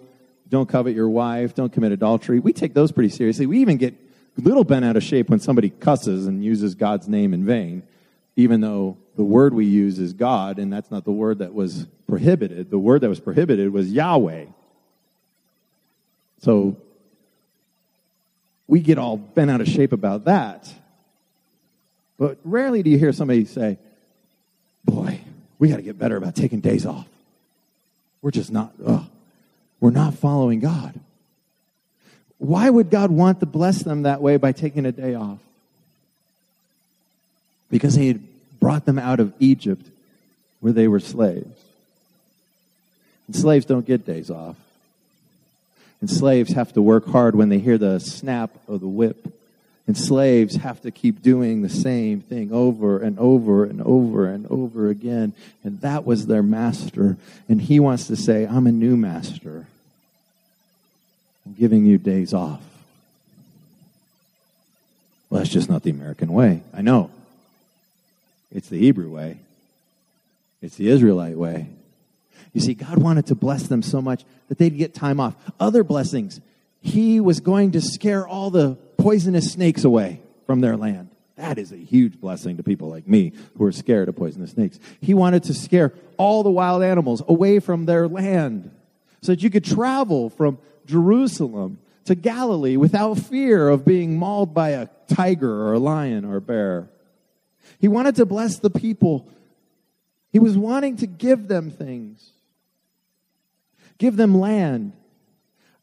don't 0.48 0.68
covet 0.68 0.94
your 0.94 1.08
wife, 1.08 1.54
don't 1.54 1.72
commit 1.72 1.92
adultery. 1.92 2.40
We 2.40 2.52
take 2.52 2.74
those 2.74 2.92
pretty 2.92 3.08
seriously. 3.08 3.46
We 3.46 3.60
even 3.60 3.78
get 3.78 3.94
a 4.36 4.40
little 4.42 4.64
bent 4.64 4.84
out 4.84 4.96
of 4.96 5.02
shape 5.02 5.30
when 5.30 5.40
somebody 5.40 5.70
cusses 5.70 6.26
and 6.26 6.44
uses 6.44 6.74
God's 6.74 7.08
name 7.08 7.32
in 7.32 7.44
vain, 7.46 7.82
even 8.36 8.60
though 8.60 8.98
the 9.16 9.24
word 9.24 9.54
we 9.54 9.66
use 9.66 9.98
is 9.98 10.12
God, 10.12 10.58
and 10.58 10.72
that's 10.72 10.90
not 10.90 11.04
the 11.04 11.12
word 11.12 11.38
that 11.38 11.54
was 11.54 11.86
prohibited. 12.06 12.70
The 12.70 12.78
word 12.78 13.00
that 13.00 13.08
was 13.08 13.20
prohibited 13.20 13.72
was 13.72 13.90
Yahweh. 13.90 14.46
So 16.42 16.76
we 18.66 18.80
get 18.80 18.98
all 18.98 19.16
bent 19.16 19.50
out 19.50 19.60
of 19.60 19.68
shape 19.68 19.92
about 19.92 20.24
that. 20.24 20.72
But 22.20 22.36
rarely 22.44 22.82
do 22.82 22.90
you 22.90 22.98
hear 22.98 23.14
somebody 23.14 23.46
say, 23.46 23.78
Boy, 24.84 25.20
we 25.58 25.70
got 25.70 25.76
to 25.76 25.82
get 25.82 25.98
better 25.98 26.16
about 26.16 26.36
taking 26.36 26.60
days 26.60 26.84
off. 26.84 27.08
We're 28.20 28.30
just 28.30 28.52
not, 28.52 28.72
ugh, 28.84 29.06
we're 29.80 29.90
not 29.90 30.14
following 30.14 30.60
God. 30.60 31.00
Why 32.36 32.68
would 32.68 32.90
God 32.90 33.10
want 33.10 33.40
to 33.40 33.46
bless 33.46 33.82
them 33.82 34.02
that 34.02 34.20
way 34.20 34.36
by 34.36 34.52
taking 34.52 34.84
a 34.84 34.92
day 34.92 35.14
off? 35.14 35.38
Because 37.70 37.94
He 37.94 38.08
had 38.08 38.20
brought 38.60 38.84
them 38.84 38.98
out 38.98 39.18
of 39.18 39.32
Egypt 39.38 39.86
where 40.60 40.74
they 40.74 40.88
were 40.88 41.00
slaves. 41.00 41.64
And 43.26 43.34
slaves 43.34 43.64
don't 43.64 43.86
get 43.86 44.04
days 44.04 44.30
off. 44.30 44.56
And 46.02 46.10
slaves 46.10 46.52
have 46.52 46.74
to 46.74 46.82
work 46.82 47.06
hard 47.06 47.34
when 47.34 47.48
they 47.48 47.58
hear 47.60 47.78
the 47.78 47.98
snap 47.98 48.50
of 48.68 48.80
the 48.80 48.88
whip. 48.88 49.39
And 49.90 49.98
slaves 49.98 50.54
have 50.54 50.80
to 50.82 50.92
keep 50.92 51.20
doing 51.20 51.62
the 51.62 51.68
same 51.68 52.20
thing 52.20 52.52
over 52.52 53.00
and 53.00 53.18
over 53.18 53.64
and 53.64 53.82
over 53.82 54.28
and 54.28 54.46
over 54.48 54.88
again. 54.88 55.32
And 55.64 55.80
that 55.80 56.06
was 56.06 56.28
their 56.28 56.44
master. 56.44 57.16
And 57.48 57.60
he 57.60 57.80
wants 57.80 58.06
to 58.06 58.14
say, 58.14 58.44
I'm 58.44 58.68
a 58.68 58.70
new 58.70 58.96
master. 58.96 59.66
I'm 61.44 61.54
giving 61.54 61.86
you 61.86 61.98
days 61.98 62.32
off. 62.32 62.62
Well, 65.28 65.40
that's 65.40 65.50
just 65.50 65.68
not 65.68 65.82
the 65.82 65.90
American 65.90 66.32
way. 66.32 66.62
I 66.72 66.82
know. 66.82 67.10
It's 68.52 68.68
the 68.68 68.78
Hebrew 68.78 69.10
way, 69.10 69.38
it's 70.62 70.76
the 70.76 70.88
Israelite 70.88 71.36
way. 71.36 71.66
You 72.52 72.60
see, 72.60 72.74
God 72.74 72.98
wanted 72.98 73.26
to 73.26 73.34
bless 73.34 73.66
them 73.66 73.82
so 73.82 74.00
much 74.00 74.22
that 74.48 74.56
they'd 74.56 74.78
get 74.78 74.94
time 74.94 75.18
off. 75.18 75.34
Other 75.58 75.82
blessings, 75.82 76.40
He 76.80 77.20
was 77.20 77.40
going 77.40 77.72
to 77.72 77.80
scare 77.80 78.26
all 78.26 78.50
the 78.50 78.76
poisonous 78.96 79.52
snakes 79.52 79.84
away 79.84 80.20
from 80.46 80.60
their 80.60 80.76
land. 80.76 81.10
That 81.36 81.58
is 81.58 81.72
a 81.72 81.76
huge 81.76 82.20
blessing 82.20 82.58
to 82.58 82.62
people 82.62 82.88
like 82.88 83.08
me 83.08 83.32
who 83.56 83.64
are 83.64 83.72
scared 83.72 84.08
of 84.08 84.16
poisonous 84.16 84.50
snakes. 84.52 84.78
He 85.00 85.14
wanted 85.14 85.44
to 85.44 85.54
scare 85.54 85.94
all 86.16 86.42
the 86.42 86.50
wild 86.50 86.82
animals 86.82 87.22
away 87.26 87.60
from 87.60 87.86
their 87.86 88.08
land 88.08 88.70
so 89.22 89.32
that 89.32 89.42
you 89.42 89.50
could 89.50 89.64
travel 89.64 90.28
from 90.30 90.58
Jerusalem 90.86 91.78
to 92.04 92.14
Galilee 92.14 92.76
without 92.76 93.18
fear 93.18 93.68
of 93.68 93.84
being 93.84 94.18
mauled 94.18 94.52
by 94.52 94.70
a 94.70 94.88
tiger 95.08 95.50
or 95.50 95.74
a 95.74 95.78
lion 95.78 96.24
or 96.24 96.36
a 96.36 96.40
bear. 96.42 96.90
He 97.78 97.88
wanted 97.88 98.16
to 98.16 98.26
bless 98.26 98.58
the 98.58 98.70
people. 98.70 99.28
He 100.32 100.38
was 100.38 100.56
wanting 100.58 100.96
to 100.98 101.06
give 101.06 101.48
them 101.48 101.70
things 101.70 102.32
give 104.00 104.16
them 104.16 104.40
land, 104.40 104.92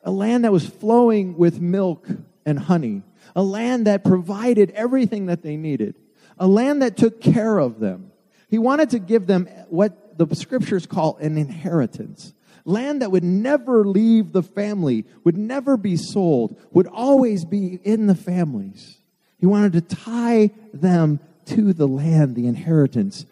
a 0.07 0.11
land 0.11 0.45
that 0.45 0.53
was 0.53 0.65
flowing 0.65 1.37
with 1.37 1.59
milk 1.59 2.07
and 2.45 2.57
honey, 2.57 3.01
a 3.35 3.43
land 3.43 3.87
that 3.87 4.05
provided 4.05 4.71
everything 4.71 5.25
that 5.25 5.41
they 5.43 5.57
needed, 5.57 5.95
a 6.39 6.47
land 6.47 6.81
that 6.81 6.95
took 6.95 7.19
care 7.19 7.57
of 7.57 7.81
them. 7.81 8.09
He 8.49 8.57
wanted 8.57 8.91
to 8.91 8.99
give 8.99 9.27
them 9.27 9.49
what 9.67 10.17
the 10.17 10.33
scriptures 10.33 10.85
call 10.85 11.17
an 11.17 11.37
inheritance. 11.37 12.33
Land 12.63 13.01
that 13.01 13.11
would 13.11 13.25
never 13.25 13.85
leave 13.85 14.31
the 14.31 14.43
family, 14.43 15.03
would 15.25 15.37
never 15.37 15.75
be 15.75 15.97
sold, 15.97 16.57
would 16.71 16.87
always 16.87 17.43
be 17.43 17.77
in 17.83 18.07
the 18.07 18.15
families. 18.15 18.99
He 19.41 19.45
wanted 19.45 19.73
to 19.73 19.81
tie 19.81 20.51
them 20.73 21.19
to 21.47 21.73
the 21.73 21.87
land, 21.87 22.35
the 22.35 22.47
inheritance, 22.47 23.25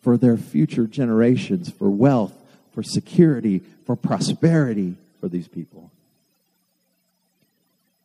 for 0.00 0.16
their 0.16 0.36
future 0.36 0.86
generations, 0.86 1.70
for 1.70 1.90
wealth, 1.90 2.34
for 2.70 2.84
security, 2.84 3.62
for 3.84 3.96
prosperity 3.96 4.94
for 5.20 5.28
these 5.28 5.48
people. 5.48 5.90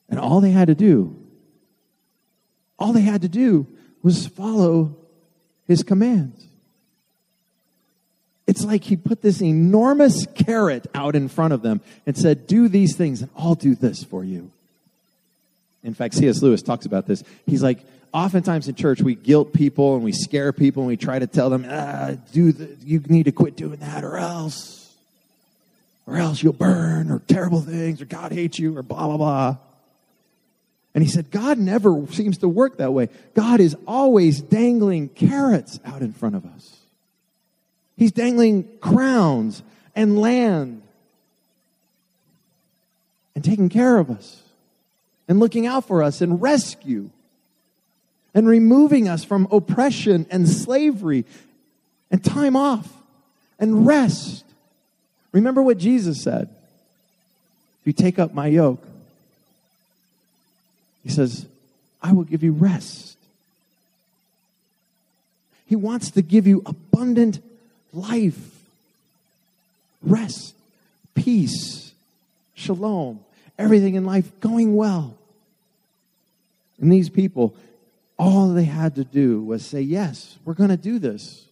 And 0.10 0.20
all 0.20 0.42
they 0.42 0.52
had 0.52 0.68
to 0.68 0.76
do, 0.76 1.16
all 2.78 2.94
they 2.94 3.02
had 3.02 3.22
to 3.22 3.28
do 3.28 3.68
was 4.02 4.28
follow 4.28 4.96
his 5.68 5.84
commands. 5.84 6.46
It's 8.48 8.64
like 8.64 8.84
he 8.84 8.98
put 8.98 9.22
this 9.22 9.42
enormous 9.42 10.26
carrot 10.34 10.88
out 10.96 11.16
in 11.16 11.30
front 11.30 11.54
of 11.54 11.62
them 11.62 11.82
and 12.08 12.18
said, 12.18 12.48
Do 12.48 12.68
these 12.68 12.96
things, 12.96 13.22
and 13.22 13.30
I'll 13.38 13.56
do 13.56 13.76
this 13.76 14.04
for 14.04 14.24
you. 14.24 14.50
In 15.84 15.94
fact, 15.94 16.16
C.S. 16.16 16.42
Lewis 16.42 16.62
talks 16.64 16.86
about 16.86 17.06
this. 17.06 17.24
He's 17.46 17.62
like, 17.62 17.80
oftentimes 18.12 18.68
in 18.68 18.76
church, 18.76 19.02
we 19.02 19.14
guilt 19.14 19.54
people 19.54 19.96
and 19.96 20.04
we 20.04 20.12
scare 20.12 20.52
people 20.52 20.84
and 20.84 20.88
we 20.88 20.98
try 20.98 21.20
to 21.20 21.28
tell 21.28 21.50
them, 21.50 21.66
ah, 21.70 22.14
do 22.34 22.52
the, 22.52 22.76
you 22.84 23.02
need 23.08 23.24
to 23.24 23.32
quit 23.32 23.56
doing 23.56 23.78
that 23.78 24.04
or 24.04 24.18
else 24.18 24.80
or 26.10 26.18
else 26.18 26.42
you'll 26.42 26.54
burn, 26.54 27.12
or 27.12 27.20
terrible 27.20 27.62
things, 27.62 28.02
or 28.02 28.06
God 28.06 28.32
hates 28.32 28.58
you, 28.58 28.76
or 28.76 28.82
blah, 28.82 29.06
blah, 29.06 29.18
blah. 29.18 29.58
And 30.94 31.04
he 31.04 31.10
said, 31.10 31.32
God 31.32 31.58
never 31.58 32.06
seems 32.08 32.40
to 32.40 32.50
work 32.50 32.78
that 32.78 32.92
way. 32.92 33.10
God 33.36 33.60
is 33.60 33.76
always 33.88 34.42
dangling 34.42 35.10
carrots 35.10 35.80
out 35.86 36.02
in 36.02 36.14
front 36.14 36.36
of 36.36 36.46
us. 36.46 36.78
He's 37.96 38.12
dangling 38.12 38.68
crowns 38.80 39.62
and 39.96 40.20
land 40.20 40.82
and 43.36 43.44
taking 43.44 43.70
care 43.70 43.98
of 43.98 44.10
us 44.10 44.42
and 45.28 45.40
looking 45.40 45.68
out 45.68 45.86
for 45.86 46.02
us 46.02 46.22
and 46.22 46.42
rescue 46.42 47.10
and 48.34 48.48
removing 48.48 49.08
us 49.08 49.24
from 49.24 49.48
oppression 49.52 50.26
and 50.32 50.50
slavery 50.50 51.26
and 52.10 52.24
time 52.24 52.56
off 52.56 52.92
and 53.60 53.86
rest 53.86 54.44
Remember 55.32 55.62
what 55.62 55.78
Jesus 55.78 56.22
said. 56.22 56.50
If 57.82 57.88
you 57.88 57.94
take 57.94 58.20
up 58.20 58.34
my 58.34 58.48
yoke, 58.48 58.84
he 61.10 61.16
says, 61.16 61.48
I 62.04 62.14
will 62.14 62.24
give 62.24 62.44
you 62.44 62.52
rest. 62.52 63.18
He 65.66 65.76
wants 65.76 66.12
to 66.12 66.22
give 66.22 66.46
you 66.46 66.62
abundant 66.68 67.44
life, 67.92 68.38
rest, 70.04 70.54
peace, 71.16 71.94
shalom, 72.54 73.22
everything 73.58 73.96
in 73.96 74.06
life 74.06 74.40
going 74.40 74.76
well. 74.76 75.18
And 76.80 76.92
these 76.92 77.10
people, 77.10 77.56
All 78.20 78.50
they 78.50 78.66
had 78.66 78.94
to 78.96 79.04
do 79.04 79.42
was 79.42 79.66
say, 79.66 79.82
Yes, 79.82 80.38
we're 80.46 80.54
going 80.54 80.70
to 80.70 80.78
do 80.78 81.00
this. 81.00 81.44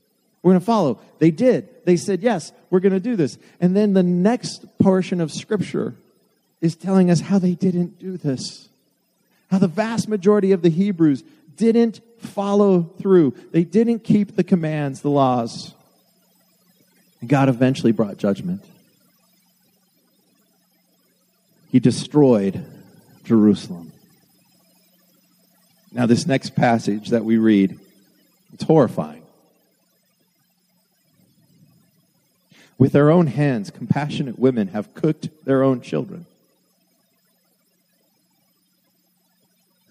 We're 0.44 0.52
going 0.52 0.60
to 0.60 0.66
follow. 0.66 1.00
They 1.18 1.32
did. 1.32 1.68
They 1.84 1.98
said, 1.98 2.22
Yes, 2.22 2.52
we're 2.70 2.82
going 2.82 2.94
to 2.94 3.00
do 3.00 3.16
this. 3.16 3.40
And 3.60 3.76
then 3.76 3.94
the 3.94 4.04
next 4.04 4.66
portion 4.78 5.20
of 5.20 5.32
Scripture 5.32 5.96
is 6.62 6.76
telling 6.76 7.10
us 7.10 7.22
how 7.22 7.40
they 7.40 7.56
didn't 7.56 7.98
do 7.98 8.18
this. 8.18 8.68
How 9.50 9.60
the 9.60 9.68
vast 9.68 10.08
majority 10.08 10.52
of 10.52 10.62
the 10.62 10.70
Hebrews 10.70 11.24
didn't 11.56 12.02
follow 12.20 12.84
through. 13.00 13.34
They 13.52 13.64
didn't 13.64 14.00
keep 14.00 14.36
the 14.36 14.44
commands, 14.44 15.02
the 15.02 15.10
laws. 15.10 15.74
And 17.22 17.30
God 17.30 17.50
eventually 17.50 17.92
brought 17.92 18.18
judgment. 18.18 18.64
He 21.72 21.80
destroyed 21.80 22.66
Jerusalem. 23.24 23.92
Now, 25.92 26.06
this 26.06 26.28
next 26.28 26.56
passage 26.56 27.10
that 27.10 27.26
we 27.26 27.38
read, 27.38 27.80
it's 28.54 28.64
horrifying. 28.64 29.24
With 32.78 32.92
their 32.92 33.10
own 33.10 33.28
hands, 33.28 33.72
compassionate 33.72 34.38
women 34.38 34.68
have 34.70 34.94
cooked 34.94 35.30
their 35.46 35.64
own 35.64 35.82
children, 35.82 36.26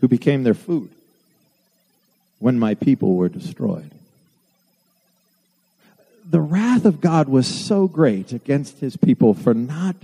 who 0.00 0.08
became 0.08 0.42
their 0.42 0.54
food 0.54 0.90
when 2.38 2.58
my 2.58 2.74
people 2.74 3.14
were 3.14 3.28
destroyed. 3.28 3.90
The 6.28 6.40
wrath 6.40 6.84
of 6.84 7.00
God 7.00 7.28
was 7.28 7.46
so 7.46 7.86
great 7.86 8.32
against 8.32 8.80
his 8.80 8.96
people 8.96 9.32
for 9.32 9.54
not 9.54 9.96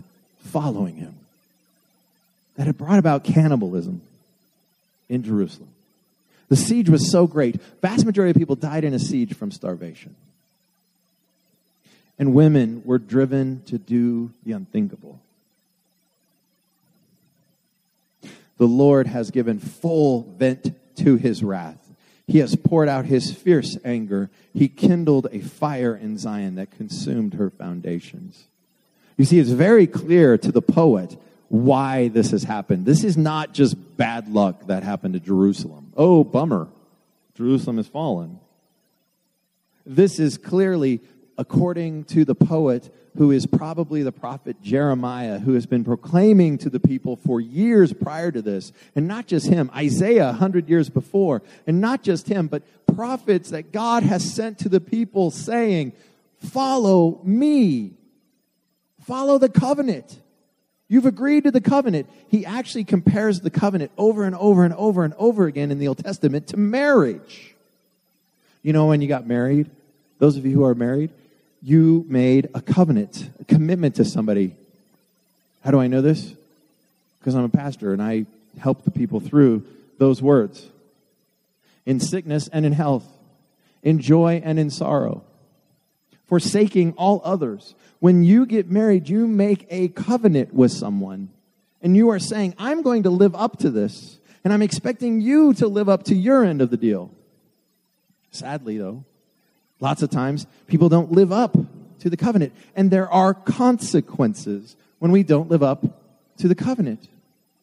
following 0.44 0.96
him 0.96 1.14
that 2.56 2.68
it 2.68 2.78
brought 2.78 2.98
about 2.98 3.24
cannibalism 3.24 4.02
in 5.08 5.22
Jerusalem. 5.22 5.68
The 6.48 6.56
siege 6.56 6.88
was 6.88 7.10
so 7.10 7.26
great, 7.26 7.60
vast 7.80 8.04
majority 8.04 8.30
of 8.30 8.36
people 8.36 8.56
died 8.56 8.84
in 8.84 8.94
a 8.94 8.98
siege 8.98 9.34
from 9.34 9.50
starvation. 9.50 10.14
And 12.18 12.34
women 12.34 12.82
were 12.84 12.98
driven 12.98 13.62
to 13.66 13.78
do 13.78 14.30
the 14.44 14.52
unthinkable. 14.52 15.18
The 18.58 18.66
Lord 18.66 19.06
has 19.06 19.30
given 19.30 19.58
full 19.58 20.22
vent 20.38 20.74
to 20.96 21.16
his 21.16 21.42
wrath. 21.42 21.78
He 22.26 22.38
has 22.38 22.54
poured 22.56 22.88
out 22.88 23.06
his 23.06 23.32
fierce 23.32 23.76
anger. 23.84 24.30
He 24.54 24.68
kindled 24.68 25.26
a 25.32 25.40
fire 25.40 25.94
in 25.94 26.18
Zion 26.18 26.54
that 26.54 26.70
consumed 26.70 27.34
her 27.34 27.50
foundations. 27.50 28.44
You 29.16 29.24
see, 29.24 29.38
it's 29.38 29.50
very 29.50 29.86
clear 29.86 30.38
to 30.38 30.52
the 30.52 30.62
poet 30.62 31.16
why 31.48 32.08
this 32.08 32.30
has 32.30 32.44
happened. 32.44 32.86
This 32.86 33.04
is 33.04 33.16
not 33.16 33.52
just 33.52 33.96
bad 33.96 34.32
luck 34.32 34.66
that 34.68 34.82
happened 34.82 35.14
to 35.14 35.20
Jerusalem. 35.20 35.92
Oh, 35.96 36.24
bummer. 36.24 36.68
Jerusalem 37.34 37.76
has 37.76 37.86
fallen. 37.86 38.40
This 39.84 40.18
is 40.18 40.38
clearly, 40.38 41.00
according 41.36 42.04
to 42.04 42.24
the 42.24 42.34
poet, 42.34 42.94
who 43.16 43.30
is 43.30 43.46
probably 43.46 44.02
the 44.02 44.12
prophet 44.12 44.62
Jeremiah, 44.62 45.38
who 45.38 45.54
has 45.54 45.66
been 45.66 45.84
proclaiming 45.84 46.58
to 46.58 46.70
the 46.70 46.80
people 46.80 47.16
for 47.16 47.40
years 47.40 47.92
prior 47.92 48.30
to 48.30 48.40
this. 48.40 48.72
And 48.96 49.06
not 49.06 49.26
just 49.26 49.46
him, 49.48 49.70
Isaiah 49.74 50.26
100 50.26 50.68
years 50.68 50.88
before. 50.88 51.42
And 51.66 51.80
not 51.80 52.02
just 52.02 52.28
him, 52.28 52.46
but 52.46 52.62
prophets 52.94 53.50
that 53.50 53.72
God 53.72 54.02
has 54.02 54.32
sent 54.32 54.58
to 54.60 54.68
the 54.68 54.80
people 54.80 55.30
saying, 55.30 55.92
Follow 56.38 57.20
me. 57.22 57.92
Follow 59.02 59.38
the 59.38 59.48
covenant. 59.48 60.18
You've 60.88 61.06
agreed 61.06 61.44
to 61.44 61.50
the 61.50 61.60
covenant. 61.60 62.08
He 62.28 62.44
actually 62.44 62.84
compares 62.84 63.40
the 63.40 63.50
covenant 63.50 63.92
over 63.96 64.24
and 64.24 64.34
over 64.34 64.64
and 64.64 64.74
over 64.74 65.04
and 65.04 65.14
over 65.18 65.46
again 65.46 65.70
in 65.70 65.78
the 65.78 65.88
Old 65.88 65.98
Testament 65.98 66.48
to 66.48 66.56
marriage. 66.56 67.54
You 68.62 68.72
know, 68.72 68.86
when 68.86 69.00
you 69.00 69.08
got 69.08 69.26
married, 69.26 69.70
those 70.18 70.36
of 70.36 70.44
you 70.44 70.52
who 70.52 70.64
are 70.64 70.74
married, 70.74 71.10
you 71.62 72.04
made 72.08 72.48
a 72.54 72.60
covenant, 72.60 73.30
a 73.40 73.44
commitment 73.44 73.94
to 73.96 74.04
somebody. 74.04 74.56
How 75.62 75.70
do 75.70 75.80
I 75.80 75.86
know 75.86 76.02
this? 76.02 76.34
Because 77.20 77.34
I'm 77.34 77.44
a 77.44 77.48
pastor 77.48 77.92
and 77.92 78.02
I 78.02 78.26
help 78.58 78.84
the 78.84 78.90
people 78.90 79.20
through 79.20 79.64
those 79.98 80.20
words. 80.20 80.66
In 81.86 82.00
sickness 82.00 82.48
and 82.48 82.66
in 82.66 82.72
health, 82.72 83.06
in 83.82 84.00
joy 84.00 84.42
and 84.44 84.58
in 84.58 84.70
sorrow, 84.70 85.22
forsaking 86.26 86.94
all 86.96 87.20
others, 87.24 87.74
when 88.00 88.24
you 88.24 88.46
get 88.46 88.68
married, 88.68 89.08
you 89.08 89.28
make 89.28 89.66
a 89.70 89.88
covenant 89.88 90.52
with 90.52 90.72
someone. 90.72 91.28
And 91.80 91.96
you 91.96 92.10
are 92.10 92.18
saying, 92.18 92.54
I'm 92.58 92.82
going 92.82 93.04
to 93.04 93.10
live 93.10 93.34
up 93.34 93.58
to 93.60 93.70
this. 93.70 94.18
And 94.44 94.52
I'm 94.52 94.62
expecting 94.62 95.20
you 95.20 95.54
to 95.54 95.68
live 95.68 95.88
up 95.88 96.04
to 96.04 96.14
your 96.14 96.44
end 96.44 96.60
of 96.60 96.70
the 96.70 96.76
deal. 96.76 97.12
Sadly, 98.32 98.78
though, 98.78 99.04
lots 99.82 100.02
of 100.02 100.08
times 100.08 100.46
people 100.68 100.88
don't 100.88 101.12
live 101.12 101.32
up 101.32 101.56
to 101.98 102.08
the 102.08 102.16
covenant. 102.16 102.52
And 102.74 102.90
there 102.90 103.10
are 103.10 103.34
consequences 103.34 104.76
when 105.00 105.10
we 105.10 105.22
don't 105.24 105.50
live 105.50 105.62
up 105.62 105.84
to 106.38 106.48
the 106.48 106.54
covenant. 106.54 107.08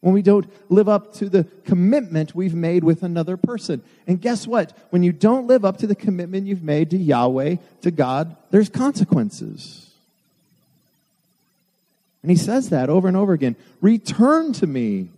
When 0.01 0.13
we 0.13 0.21
don't 0.21 0.47
live 0.69 0.87
up 0.87 1.13
to 1.15 1.29
the 1.29 1.45
commitment 1.65 2.35
we've 2.35 2.53
made 2.53 2.83
with 2.83 3.03
another 3.03 3.35
person. 3.35 3.81
And 4.07 4.21
guess 4.21 4.45
what? 4.45 4.77
When 4.91 5.03
you 5.03 5.11
don't 5.11 5.47
live 5.47 5.65
up 5.65 5.77
to 5.77 5.87
the 5.87 5.95
commitment 5.95 6.47
you've 6.47 6.63
made 6.63 6.91
to 6.91 6.97
Yahweh, 6.97 7.55
to 7.81 7.91
God, 7.91 8.35
there's 8.51 8.69
consequences. 8.69 9.89
And 12.21 12.31
he 12.31 12.37
says 12.37 12.69
that 12.69 12.89
over 12.89 13.07
and 13.07 13.17
over 13.17 13.33
again 13.33 13.55
Return 13.81 14.53
to 14.53 14.67
me, 14.67 15.09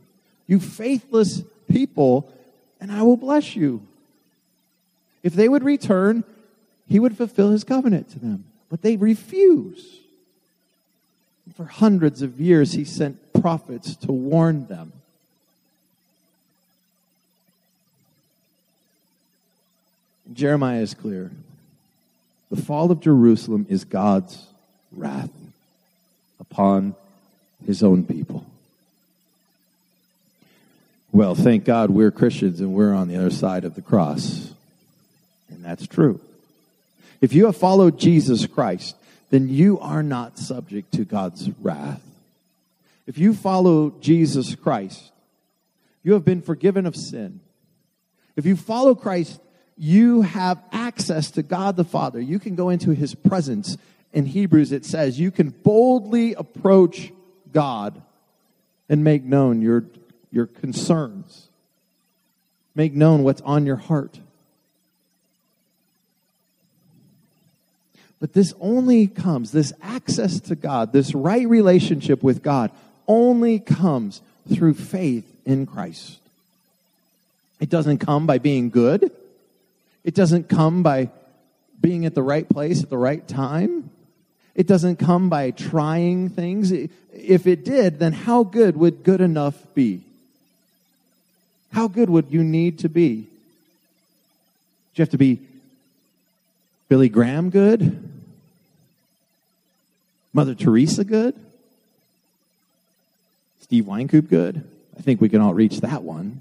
you 0.48 0.60
faithless 0.60 1.42
people, 1.72 2.32
and 2.80 2.92
I 2.92 3.04
will 3.04 3.18
bless 3.18 3.56
you. 3.56 3.82
If 5.24 5.34
they 5.34 5.48
would 5.48 5.64
return, 5.64 6.24
he 6.92 7.00
would 7.00 7.16
fulfill 7.16 7.52
his 7.52 7.64
covenant 7.64 8.12
to 8.12 8.20
them. 8.20 8.44
But 8.70 8.82
they 8.82 8.98
refuse. 8.98 10.00
For 11.56 11.64
hundreds 11.64 12.22
of 12.22 12.42
years, 12.42 12.74
he 12.74 12.84
sent 12.84 13.32
prophets 13.32 13.96
to 13.98 14.12
warn 14.12 14.68
them. 14.68 14.92
Jeremiah 20.34 20.82
is 20.82 20.94
clear. 20.94 21.32
The 22.50 22.62
fall 22.62 22.92
of 22.92 23.00
Jerusalem 23.00 23.66
is 23.70 23.86
God's 23.86 24.46
wrath 24.92 25.32
upon 26.42 26.96
his 27.66 27.84
own 27.84 28.04
people. 28.04 28.46
Well, 31.14 31.36
thank 31.36 31.64
God 31.64 31.90
we're 31.90 32.12
Christians 32.12 32.60
and 32.60 32.74
we're 32.74 32.94
on 32.94 33.08
the 33.08 33.16
other 33.16 33.30
side 33.30 33.64
of 33.64 33.76
the 33.76 33.82
cross. 33.82 34.52
And 35.50 35.64
that's 35.64 35.88
true. 35.88 36.20
If 37.22 37.34
you 37.34 37.46
have 37.46 37.56
followed 37.56 38.00
Jesus 38.00 38.48
Christ, 38.48 38.96
then 39.30 39.48
you 39.48 39.80
are 39.80 40.04
not 40.04 40.38
subject 40.38 40.92
to 40.94 41.06
God's 41.06 41.50
wrath. 41.62 42.02
If 43.08 43.18
you 43.18 43.34
follow 43.34 43.92
Jesus 44.02 44.56
Christ, 44.56 45.12
you 46.04 46.14
have 46.14 46.26
been 46.26 46.42
forgiven 46.42 46.86
of 46.86 46.96
sin. 46.96 47.40
If 48.36 48.46
you 48.46 48.56
follow 48.56 48.96
Christ, 48.96 49.40
you 49.78 50.22
have 50.22 50.62
access 50.72 51.32
to 51.32 51.44
God 51.44 51.76
the 51.76 51.84
Father. 51.84 52.20
You 52.20 52.40
can 52.40 52.56
go 52.56 52.70
into 52.70 52.92
his 52.92 53.16
presence 53.16 53.78
in 54.14 54.26
Hebrews, 54.26 54.72
it 54.72 54.86
says 54.86 55.20
you 55.20 55.32
can 55.32 55.50
boldly 55.50 56.34
approach 56.34 57.14
God 57.54 58.02
and 58.90 59.04
make 59.04 59.24
known 59.24 59.62
your, 59.62 59.86
your 60.32 60.48
concerns, 60.48 61.48
make 62.76 62.94
known 62.94 63.24
what's 63.24 63.42
on 63.42 63.66
your 63.66 63.78
heart. 63.78 64.20
But 68.22 68.34
this 68.34 68.54
only 68.62 69.08
comes, 69.08 69.52
this 69.52 69.74
access 69.82 70.40
to 70.42 70.56
God, 70.56 70.94
this 70.94 71.16
right 71.16 71.46
relationship 71.50 72.22
with 72.22 72.44
God, 72.44 72.70
only 73.08 73.60
comes 73.60 74.22
through 74.54 74.76
faith 74.76 75.26
in 75.44 75.66
Christ. 75.66 76.20
It 77.60 77.70
doesn't 77.70 77.98
come 77.98 78.28
by 78.28 78.38
being 78.38 78.70
good. 78.70 79.12
It 80.04 80.14
doesn't 80.14 80.50
come 80.50 80.84
by 80.84 81.10
being 81.82 82.06
at 82.06 82.14
the 82.14 82.22
right 82.22 82.48
place 82.48 82.84
at 82.84 82.92
the 82.92 82.98
right 82.98 83.28
time. 83.28 83.90
It 84.54 84.68
doesn't 84.68 84.98
come 84.98 85.30
by 85.30 85.50
trying 85.50 86.30
things. 86.30 86.72
If 86.72 87.48
it 87.48 87.66
did, 87.66 87.98
then 87.98 88.14
how 88.14 88.44
good 88.44 88.78
would 88.78 89.04
good 89.04 89.22
enough 89.22 89.56
be? 89.74 90.02
How 91.72 91.88
good 91.88 92.10
would 92.10 92.28
you 92.30 92.44
need 92.44 92.80
to 92.80 92.90
be? 92.90 93.16
Do 93.16 93.28
you 94.96 95.02
have 95.02 95.10
to 95.10 95.18
be 95.18 95.40
Billy 96.88 97.10
Graham 97.10 97.50
good? 97.50 98.10
Mother 100.34 100.56
Teresa 100.56 101.04
good? 101.04 101.36
Steve 103.62 103.86
Wynkoop 103.86 104.30
good? 104.30 104.64
I 104.98 105.02
think 105.02 105.22
we 105.22 105.30
can 105.30 105.42
all 105.42 105.54
reach 105.54 105.82
that 105.82 106.04
one. 106.04 106.40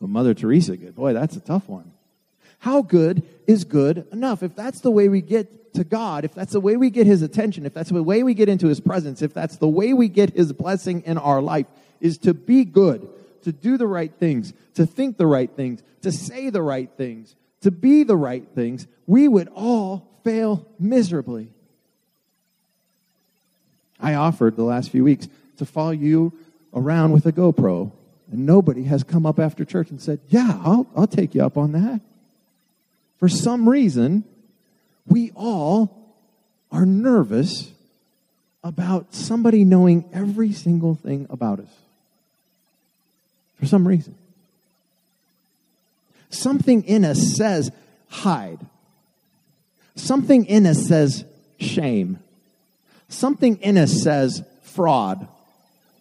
But 0.00 0.08
Mother 0.08 0.34
Teresa 0.34 0.76
good. 0.76 0.94
Boy, 0.94 1.12
that's 1.12 1.36
a 1.36 1.40
tough 1.40 1.68
one. 1.68 1.92
How 2.60 2.82
good 2.82 3.22
is 3.46 3.64
good 3.64 4.06
enough? 4.12 4.42
If 4.42 4.56
that's 4.56 4.80
the 4.80 4.90
way 4.90 5.08
we 5.08 5.20
get 5.20 5.74
to 5.74 5.84
God, 5.84 6.24
if 6.24 6.34
that's 6.34 6.52
the 6.52 6.60
way 6.60 6.76
we 6.76 6.90
get 6.90 7.06
His 7.06 7.22
attention, 7.22 7.66
if 7.66 7.74
that's 7.74 7.90
the 7.90 8.02
way 8.02 8.22
we 8.22 8.34
get 8.34 8.48
into 8.48 8.68
His 8.68 8.80
presence, 8.80 9.22
if 9.22 9.34
that's 9.34 9.56
the 9.56 9.68
way 9.68 9.92
we 9.92 10.08
get 10.08 10.34
His 10.34 10.52
blessing 10.52 11.02
in 11.04 11.18
our 11.18 11.42
life, 11.42 11.66
is 12.00 12.18
to 12.18 12.34
be 12.34 12.64
good, 12.64 13.08
to 13.42 13.52
do 13.52 13.76
the 13.76 13.86
right 13.86 14.12
things, 14.12 14.52
to 14.74 14.86
think 14.86 15.16
the 15.16 15.26
right 15.26 15.50
things, 15.50 15.82
to 16.02 16.12
say 16.12 16.50
the 16.50 16.62
right 16.62 16.90
things, 16.96 17.34
to 17.62 17.70
be 17.70 18.02
the 18.02 18.16
right 18.16 18.46
things, 18.54 18.86
we 19.06 19.28
would 19.28 19.48
all 19.48 20.06
fail 20.22 20.66
miserably. 20.78 21.48
I 24.04 24.14
offered 24.16 24.56
the 24.56 24.64
last 24.64 24.90
few 24.90 25.02
weeks 25.02 25.28
to 25.56 25.64
follow 25.64 25.92
you 25.92 26.34
around 26.74 27.12
with 27.12 27.24
a 27.24 27.32
GoPro, 27.32 27.90
and 28.30 28.44
nobody 28.44 28.84
has 28.84 29.02
come 29.02 29.24
up 29.24 29.38
after 29.38 29.64
church 29.64 29.88
and 29.88 30.00
said, 30.00 30.20
Yeah, 30.28 30.60
I'll, 30.62 30.86
I'll 30.94 31.06
take 31.06 31.34
you 31.34 31.42
up 31.42 31.56
on 31.56 31.72
that. 31.72 32.02
For 33.18 33.30
some 33.30 33.66
reason, 33.66 34.24
we 35.06 35.32
all 35.34 36.12
are 36.70 36.84
nervous 36.84 37.70
about 38.62 39.14
somebody 39.14 39.64
knowing 39.64 40.04
every 40.12 40.52
single 40.52 40.94
thing 40.94 41.26
about 41.30 41.60
us. 41.60 41.74
For 43.58 43.64
some 43.64 43.88
reason. 43.88 44.14
Something 46.28 46.84
in 46.84 47.06
us 47.06 47.36
says, 47.36 47.70
hide. 48.08 48.58
Something 49.96 50.44
in 50.44 50.66
us 50.66 50.86
says, 50.86 51.24
shame. 51.58 52.18
Something 53.14 53.58
in 53.58 53.78
us 53.78 54.02
says, 54.02 54.42
fraud. 54.62 55.28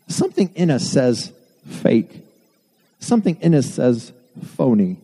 Something 0.08 0.49
in 0.56 0.71
us 0.71 0.84
says, 0.84 1.32
fake. 1.67 2.10
Something 2.99 3.38
in 3.39 3.54
us 3.54 3.71
says, 3.71 4.12
phony. 4.43 4.97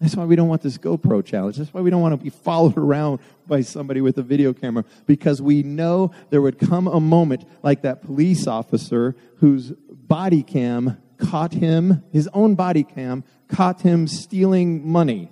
That's 0.00 0.14
why 0.14 0.24
we 0.24 0.36
don't 0.36 0.48
want 0.48 0.62
this 0.62 0.78
GoPro 0.78 1.24
challenge. 1.24 1.56
That's 1.56 1.74
why 1.74 1.80
we 1.80 1.90
don't 1.90 2.00
want 2.00 2.12
to 2.18 2.22
be 2.22 2.30
followed 2.30 2.78
around 2.78 3.18
by 3.48 3.62
somebody 3.62 4.00
with 4.00 4.16
a 4.18 4.22
video 4.22 4.52
camera 4.52 4.84
because 5.06 5.42
we 5.42 5.62
know 5.62 6.12
there 6.30 6.40
would 6.40 6.58
come 6.58 6.86
a 6.86 7.00
moment 7.00 7.44
like 7.62 7.82
that 7.82 8.02
police 8.04 8.46
officer 8.46 9.16
whose 9.38 9.72
body 9.90 10.42
cam 10.44 10.96
caught 11.18 11.52
him, 11.52 12.04
his 12.12 12.28
own 12.32 12.54
body 12.54 12.84
cam 12.84 13.24
caught 13.48 13.80
him 13.80 14.06
stealing 14.06 14.88
money 14.88 15.28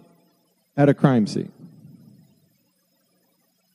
at 0.76 0.88
a 0.88 0.94
crime 0.94 1.26
scene. 1.26 1.52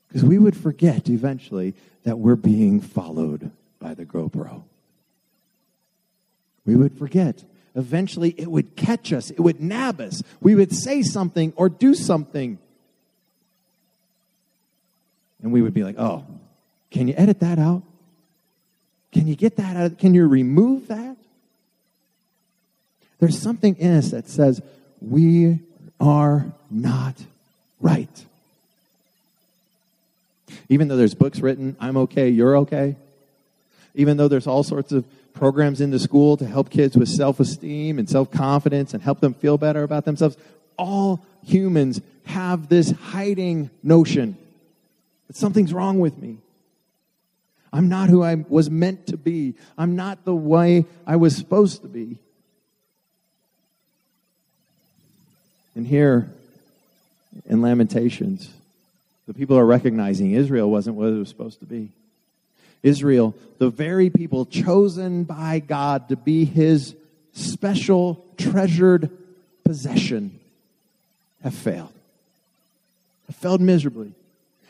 Because 0.08 0.24
we 0.24 0.38
would 0.38 0.56
forget 0.56 1.10
eventually 1.10 1.74
that 2.04 2.18
we're 2.18 2.36
being 2.36 2.80
followed 2.80 3.52
by 3.80 3.94
the 3.94 4.06
GoPro. 4.06 4.64
We 6.66 6.76
would 6.76 6.98
forget 6.98 7.44
eventually 7.76 8.34
it 8.38 8.50
would 8.50 8.76
catch 8.76 9.14
us, 9.14 9.30
it 9.30 9.40
would 9.40 9.62
nab 9.62 10.02
us. 10.02 10.24
We 10.42 10.56
would 10.56 10.74
say 10.74 11.02
something 11.04 11.54
or 11.56 11.70
do 11.70 11.94
something. 11.94 12.58
And 15.42 15.52
we 15.52 15.62
would 15.62 15.74
be 15.74 15.84
like, 15.84 15.98
oh, 16.00 16.26
can 16.90 17.08
you 17.08 17.14
edit 17.16 17.42
that 17.42 17.60
out? 17.60 17.84
Can 19.12 19.28
you 19.28 19.36
get 19.36 19.58
that 19.58 19.76
out? 19.76 20.00
Can 20.00 20.14
you 20.14 20.28
remove 20.28 20.88
that? 20.88 21.16
There's 23.20 23.40
something 23.40 23.76
in 23.78 23.96
us 23.96 24.12
that 24.12 24.28
says 24.28 24.62
we 25.02 25.60
are 26.00 26.52
not 26.70 27.16
right. 27.80 28.26
Even 30.70 30.88
though 30.88 30.98
there's 30.98 31.16
books 31.16 31.40
written, 31.40 31.76
I'm 31.80 31.98
okay, 31.98 32.30
you're 32.30 32.58
okay. 32.58 32.96
Even 33.96 34.18
though 34.18 34.28
there's 34.28 34.48
all 34.48 34.64
sorts 34.64 34.92
of 34.92 35.06
programs 35.34 35.82
in 35.82 35.92
the 35.92 36.00
school 36.00 36.36
to 36.38 36.46
help 36.46 36.70
kids 36.70 36.98
with 36.98 37.10
self 37.10 37.40
esteem 37.40 38.00
and 38.00 38.10
self 38.10 38.32
confidence 38.32 38.94
and 38.94 39.02
help 39.02 39.20
them 39.20 39.34
feel 39.34 39.58
better 39.58 39.84
about 39.84 40.06
themselves. 40.06 40.38
All 40.78 41.26
humans 41.44 42.02
have 42.26 42.70
this 42.70 42.92
hiding 42.92 43.70
notion 43.82 44.38
that 45.28 45.36
something's 45.36 45.74
wrong 45.74 46.00
with 46.00 46.18
me. 46.18 46.38
I'm 47.72 47.90
not 47.90 48.10
who 48.10 48.24
I 48.24 48.36
was 48.48 48.70
meant 48.70 49.08
to 49.08 49.18
be. 49.18 49.56
I'm 49.78 49.96
not 49.96 50.26
the 50.26 50.36
way 50.36 50.86
I 51.06 51.16
was 51.16 51.36
supposed 51.36 51.82
to 51.82 51.88
be. 51.88 52.18
And 55.76 55.86
here 55.86 56.32
in 57.46 57.62
Lamentations, 57.62 58.50
the 59.28 59.34
people 59.34 59.58
are 59.58 59.66
recognizing 59.66 60.32
Israel 60.32 60.72
wasn't 60.72 60.96
what 60.96 61.10
it 61.10 61.18
was 61.18 61.30
supposed 61.30 61.60
to 61.60 61.66
be. 61.66 61.90
Israel, 62.82 63.36
the 63.58 63.70
very 63.70 64.10
people 64.10 64.46
chosen 64.46 65.24
by 65.24 65.60
God 65.60 66.10
to 66.10 66.16
be 66.16 66.46
his 66.46 66.96
special, 67.34 68.26
treasured 68.38 69.10
possession, 69.64 70.40
have 71.44 71.54
failed. 71.54 71.92
Have 73.28 73.36
failed 73.36 73.62
miserably. 73.62 74.14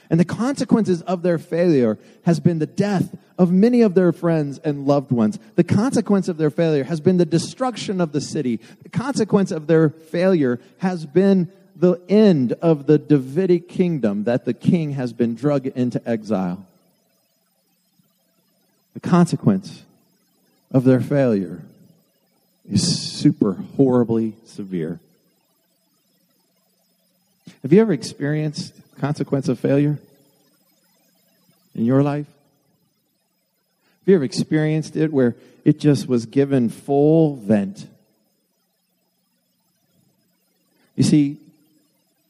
And 0.09 0.19
the 0.19 0.25
consequences 0.25 1.01
of 1.01 1.21
their 1.21 1.37
failure 1.37 1.97
has 2.23 2.39
been 2.39 2.59
the 2.59 2.65
death 2.65 3.15
of 3.37 3.51
many 3.51 3.81
of 3.81 3.93
their 3.93 4.11
friends 4.11 4.57
and 4.59 4.87
loved 4.87 5.11
ones. 5.11 5.37
The 5.55 5.63
consequence 5.63 6.27
of 6.27 6.37
their 6.37 6.49
failure 6.49 6.85
has 6.85 7.01
been 7.01 7.17
the 7.17 7.25
destruction 7.25 7.99
of 7.99 8.13
the 8.13 8.21
city. 8.21 8.59
The 8.83 8.89
consequence 8.89 9.51
of 9.51 9.67
their 9.67 9.89
failure 9.89 10.59
has 10.77 11.05
been 11.05 11.51
the 11.79 12.01
end 12.09 12.53
of 12.53 12.87
the 12.87 12.97
Davidic 12.97 13.69
kingdom 13.69 14.23
that 14.23 14.45
the 14.45 14.53
king 14.53 14.93
has 14.93 15.13
been 15.13 15.35
dragged 15.35 15.67
into 15.67 16.01
exile. 16.09 16.65
The 18.95 18.99
consequence 18.99 19.83
of 20.71 20.83
their 20.83 20.99
failure 20.99 21.61
is 22.69 22.97
super 22.97 23.53
horribly 23.75 24.33
severe. 24.45 24.99
Have 27.61 27.71
you 27.71 27.79
ever 27.79 27.93
experienced 27.93 28.73
consequence 28.99 29.47
of 29.47 29.59
failure 29.59 29.99
in 31.75 31.85
your 31.85 32.01
life? 32.01 32.25
Have 33.99 34.07
you 34.07 34.15
ever 34.15 34.23
experienced 34.23 34.95
it 34.95 35.13
where 35.13 35.35
it 35.63 35.79
just 35.79 36.07
was 36.07 36.25
given 36.25 36.69
full 36.69 37.35
vent? 37.35 37.87
You 40.95 41.03
see, 41.03 41.37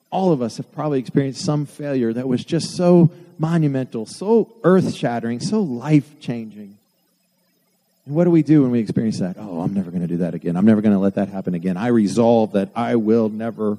all 0.10 0.32
of 0.32 0.42
us 0.42 0.58
have 0.58 0.72
probably 0.74 1.00
experienced 1.00 1.44
some 1.44 1.66
failure 1.66 2.14
that 2.14 2.28
was 2.28 2.44
just 2.46 2.76
so 2.76 3.10
monumental, 3.38 4.06
so 4.06 4.54
earth 4.64 4.94
shattering, 4.96 5.40
so 5.40 5.62
life 5.62 6.20
changing. 6.20 6.78
And 8.06 8.16
what 8.16 8.24
do 8.24 8.32
we 8.32 8.42
do 8.42 8.64
when 8.64 8.72
we 8.72 8.80
experience 8.80 9.20
that? 9.20 9.36
Oh, 9.38 9.60
I'm 9.60 9.74
never 9.74 9.92
going 9.92 10.02
to 10.02 10.08
do 10.08 10.18
that 10.18 10.34
again. 10.34 10.56
I'm 10.56 10.66
never 10.66 10.82
going 10.82 10.94
to 10.94 11.00
let 11.00 11.16
that 11.16 11.28
happen 11.28 11.54
again. 11.54 11.76
I 11.76 11.88
resolve 11.88 12.54
that 12.54 12.70
I 12.76 12.96
will 12.96 13.28
never, 13.30 13.78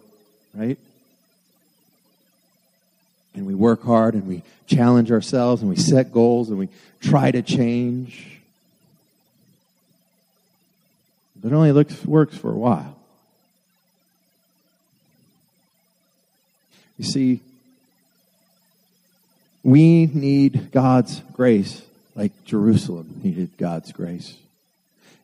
right? 0.55 0.79
And 3.35 3.47
we 3.47 3.55
work 3.55 3.83
hard 3.83 4.15
and 4.15 4.27
we 4.27 4.43
challenge 4.67 5.11
ourselves 5.11 5.63
and 5.63 5.71
we 5.71 5.77
set 5.77 6.13
goals 6.13 6.51
and 6.51 6.59
we 6.59 6.69
try 7.01 7.31
to 7.31 7.41
change. 7.41 8.39
But 11.41 11.53
it 11.53 11.55
only 11.55 11.73
looks, 11.73 12.05
works 12.05 12.37
for 12.37 12.51
a 12.51 12.57
while. 12.57 12.98
You 16.99 17.05
see, 17.05 17.41
we 19.63 20.07
need 20.07 20.71
God's 20.73 21.21
grace 21.33 21.83
like 22.19 22.33
Jerusalem 22.45 23.21
needed 23.23 23.57
God's 23.57 23.93
grace. 23.93 24.37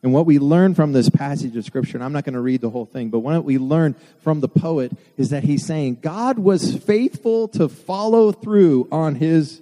And 0.05 0.13
what 0.13 0.27
we 0.27 0.39
learn 0.39 0.75
from 0.75 0.93
this 0.93 1.09
passage 1.09 1.57
of 1.57 1.65
Scripture, 1.65 1.97
and 1.97 2.05
I'm 2.05 2.13
not 2.13 2.25
going 2.25 2.35
to 2.35 2.41
read 2.41 2.61
the 2.61 2.71
whole 2.71 2.87
thing, 2.87 3.09
but 3.09 3.19
what 3.21 3.43
we 3.43 3.59
learn 3.59 3.97
from 4.21 4.41
the 4.41 4.49
poet 4.49 4.93
is 5.17 5.31
that 5.31 5.43
he's 5.43 5.67
saying 5.67 5.99
God 6.03 6.39
was 6.39 6.77
faithful 6.77 7.49
to 7.49 7.69
follow 7.69 8.31
through 8.31 8.87
on 8.93 9.17
his, 9.17 9.61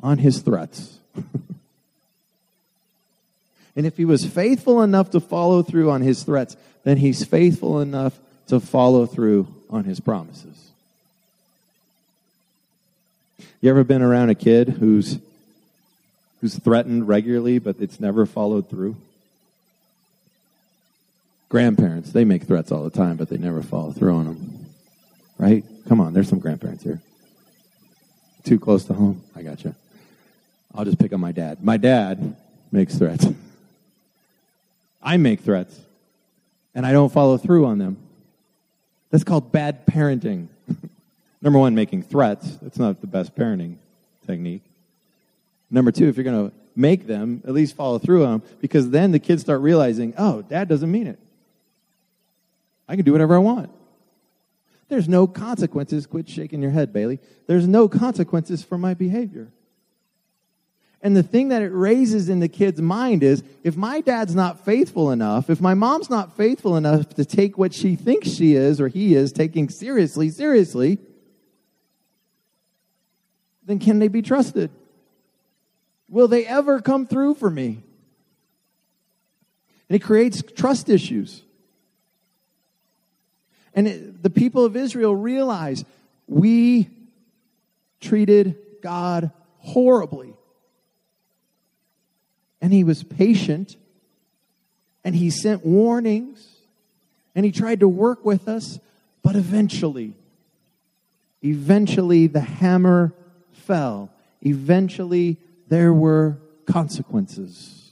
on 0.00 0.18
his 0.18 0.40
threats. 0.40 0.98
and 3.74 3.86
if 3.86 3.96
he 3.96 4.04
was 4.04 4.24
faithful 4.24 4.82
enough 4.82 5.10
to 5.10 5.18
follow 5.18 5.62
through 5.62 5.90
on 5.90 6.02
his 6.02 6.22
threats, 6.22 6.56
then 6.84 6.98
he's 6.98 7.24
faithful 7.24 7.80
enough 7.80 8.16
to 8.46 8.60
follow 8.60 9.06
through 9.06 9.48
on 9.70 9.84
his 9.84 9.98
promises. 9.98 10.70
You 13.60 13.70
ever 13.70 13.84
been 13.84 14.02
around 14.02 14.30
a 14.30 14.34
kid 14.34 14.68
who's 14.68 15.18
who's 16.40 16.58
threatened 16.58 17.08
regularly 17.08 17.58
but 17.58 17.76
it's 17.80 17.98
never 17.98 18.26
followed 18.26 18.68
through? 18.68 18.96
Grandparents, 21.48 22.12
they 22.12 22.24
make 22.24 22.44
threats 22.44 22.70
all 22.70 22.84
the 22.84 22.90
time 22.90 23.16
but 23.16 23.28
they 23.28 23.38
never 23.38 23.62
follow 23.62 23.92
through 23.92 24.14
on 24.14 24.24
them. 24.26 24.66
Right? 25.38 25.64
Come 25.88 26.00
on, 26.00 26.12
there's 26.12 26.28
some 26.28 26.38
grandparents 26.38 26.84
here. 26.84 27.00
Too 28.44 28.58
close 28.58 28.84
to 28.84 28.94
home? 28.94 29.22
I 29.34 29.42
got 29.42 29.64
you. 29.64 29.74
I'll 30.74 30.84
just 30.84 30.98
pick 30.98 31.12
on 31.12 31.20
my 31.20 31.32
dad. 31.32 31.64
My 31.64 31.78
dad 31.78 32.36
makes 32.70 32.96
threats. 32.96 33.26
I 35.02 35.16
make 35.16 35.40
threats 35.40 35.78
and 36.74 36.84
I 36.84 36.92
don't 36.92 37.12
follow 37.12 37.38
through 37.38 37.64
on 37.64 37.78
them. 37.78 37.96
That's 39.10 39.24
called 39.24 39.50
bad 39.50 39.86
parenting. 39.86 40.48
Number 41.42 41.58
one, 41.58 41.74
making 41.74 42.02
threats. 42.02 42.56
That's 42.56 42.78
not 42.78 43.00
the 43.00 43.06
best 43.06 43.34
parenting 43.34 43.76
technique. 44.26 44.62
Number 45.70 45.92
two, 45.92 46.08
if 46.08 46.16
you're 46.16 46.24
going 46.24 46.50
to 46.50 46.56
make 46.74 47.06
them, 47.06 47.42
at 47.46 47.52
least 47.52 47.76
follow 47.76 47.98
through 47.98 48.24
on 48.24 48.40
them, 48.40 48.42
because 48.60 48.90
then 48.90 49.12
the 49.12 49.18
kids 49.18 49.42
start 49.42 49.60
realizing, 49.60 50.14
oh, 50.18 50.42
dad 50.42 50.68
doesn't 50.68 50.90
mean 50.90 51.06
it. 51.06 51.18
I 52.88 52.96
can 52.96 53.04
do 53.04 53.12
whatever 53.12 53.34
I 53.34 53.38
want. 53.38 53.70
There's 54.88 55.08
no 55.08 55.26
consequences. 55.26 56.06
Quit 56.06 56.28
shaking 56.28 56.62
your 56.62 56.70
head, 56.70 56.92
Bailey. 56.92 57.18
There's 57.46 57.66
no 57.66 57.88
consequences 57.88 58.62
for 58.62 58.78
my 58.78 58.94
behavior. 58.94 59.48
And 61.02 61.16
the 61.16 61.22
thing 61.22 61.48
that 61.48 61.62
it 61.62 61.72
raises 61.72 62.28
in 62.28 62.40
the 62.40 62.48
kid's 62.48 62.80
mind 62.80 63.22
is 63.22 63.42
if 63.62 63.76
my 63.76 64.00
dad's 64.00 64.34
not 64.34 64.64
faithful 64.64 65.10
enough, 65.10 65.50
if 65.50 65.60
my 65.60 65.74
mom's 65.74 66.08
not 66.08 66.36
faithful 66.36 66.76
enough 66.76 67.08
to 67.10 67.24
take 67.24 67.58
what 67.58 67.74
she 67.74 67.96
thinks 67.96 68.30
she 68.30 68.54
is 68.54 68.80
or 68.80 68.88
he 68.88 69.14
is 69.14 69.32
taking 69.32 69.68
seriously, 69.68 70.30
seriously, 70.30 70.98
then 73.66 73.78
can 73.78 73.98
they 73.98 74.08
be 74.08 74.22
trusted? 74.22 74.70
Will 76.08 76.28
they 76.28 76.46
ever 76.46 76.80
come 76.80 77.06
through 77.06 77.34
for 77.34 77.50
me? 77.50 77.82
And 79.88 79.96
it 79.96 80.00
creates 80.00 80.42
trust 80.42 80.88
issues. 80.88 81.42
And 83.74 83.86
it, 83.88 84.22
the 84.22 84.30
people 84.30 84.64
of 84.64 84.76
Israel 84.76 85.14
realize 85.14 85.84
we 86.26 86.88
treated 88.00 88.56
God 88.82 89.30
horribly. 89.58 90.32
And 92.60 92.72
he 92.72 92.84
was 92.84 93.02
patient 93.02 93.76
and 95.04 95.14
he 95.14 95.30
sent 95.30 95.64
warnings 95.64 96.56
and 97.34 97.44
he 97.44 97.52
tried 97.52 97.80
to 97.80 97.88
work 97.88 98.24
with 98.24 98.48
us, 98.48 98.78
but 99.22 99.36
eventually, 99.36 100.14
eventually 101.42 102.26
the 102.26 102.40
hammer 102.40 103.12
fell. 103.56 104.10
Eventually 104.42 105.36
there 105.68 105.92
were 105.92 106.38
consequences. 106.66 107.90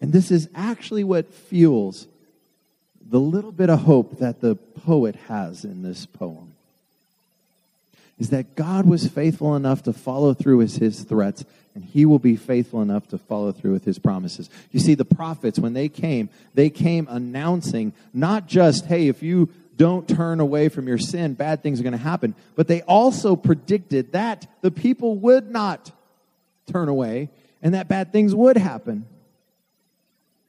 And 0.00 0.12
this 0.12 0.30
is 0.30 0.48
actually 0.54 1.04
what 1.04 1.32
fuels 1.32 2.06
the 3.10 3.20
little 3.20 3.52
bit 3.52 3.70
of 3.70 3.80
hope 3.80 4.18
that 4.18 4.40
the 4.40 4.54
poet 4.54 5.16
has 5.28 5.64
in 5.64 5.82
this 5.82 6.06
poem 6.06 6.52
is 8.18 8.30
that 8.30 8.56
God 8.56 8.84
was 8.86 9.06
faithful 9.06 9.54
enough 9.54 9.84
to 9.84 9.92
follow 9.92 10.34
through 10.34 10.58
with 10.58 10.76
his 10.76 11.04
threats, 11.04 11.44
and 11.74 11.84
he 11.84 12.04
will 12.04 12.18
be 12.18 12.36
faithful 12.36 12.82
enough 12.82 13.06
to 13.08 13.18
follow 13.18 13.52
through 13.52 13.72
with 13.72 13.84
his 13.84 13.98
promises. 13.98 14.50
You 14.72 14.80
see, 14.80 14.94
the 14.94 15.04
prophets, 15.04 15.58
when 15.58 15.72
they 15.72 15.88
came, 15.88 16.28
they 16.52 16.68
came 16.68 17.06
announcing 17.08 17.92
not 18.12 18.48
just, 18.48 18.86
hey, 18.86 19.06
if 19.06 19.22
you 19.22 19.48
don't 19.78 20.08
turn 20.08 20.40
away 20.40 20.68
from 20.68 20.86
your 20.86 20.98
sin, 20.98 21.34
bad 21.34 21.62
things 21.62 21.80
are 21.80 21.84
going 21.84 21.92
to 21.92 21.98
happen, 21.98 22.34
but 22.56 22.68
they 22.68 22.82
also 22.82 23.36
predicted 23.36 24.12
that 24.12 24.46
the 24.60 24.70
people 24.70 25.14
would 25.16 25.50
not 25.50 25.92
turn 26.66 26.88
away 26.88 27.30
and 27.62 27.74
that 27.74 27.88
bad 27.88 28.12
things 28.12 28.34
would 28.34 28.56
happen. 28.56 29.06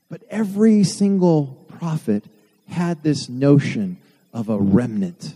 But 0.09 0.23
every 0.29 0.83
single 0.83 1.63
prophet 1.79 2.25
had 2.67 3.03
this 3.03 3.29
notion 3.29 3.97
of 4.33 4.49
a 4.49 4.57
remnant 4.57 5.35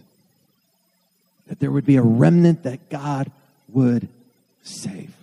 that 1.48 1.60
there 1.60 1.72
would 1.72 1.86
be 1.86 1.98
a 1.98 2.02
remnant 2.02 2.64
that 2.64 2.90
God 2.90 3.32
would 3.70 4.08
save. 4.64 5.14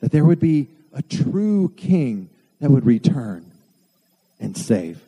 That 0.00 0.12
there 0.12 0.24
would 0.24 0.40
be 0.40 0.68
a 0.92 1.02
true 1.02 1.72
king 1.76 2.28
that 2.60 2.70
would 2.70 2.86
return 2.86 3.44
and 4.38 4.56
save. 4.56 5.00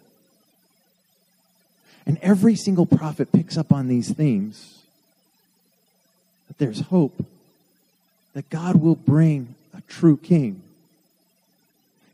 And 2.07 2.19
every 2.23 2.55
single 2.55 2.87
prophet 2.87 3.33
picks 3.33 3.57
up 3.57 3.73
on 3.73 3.89
these 3.89 4.13
themes. 4.13 4.83
That 6.49 6.59
there's 6.59 6.81
hope. 6.81 7.25
That 8.35 8.49
God 8.49 8.77
will 8.77 8.95
bring 8.95 9.55
a 9.77 9.81
true 9.83 10.17
king. 10.17 10.63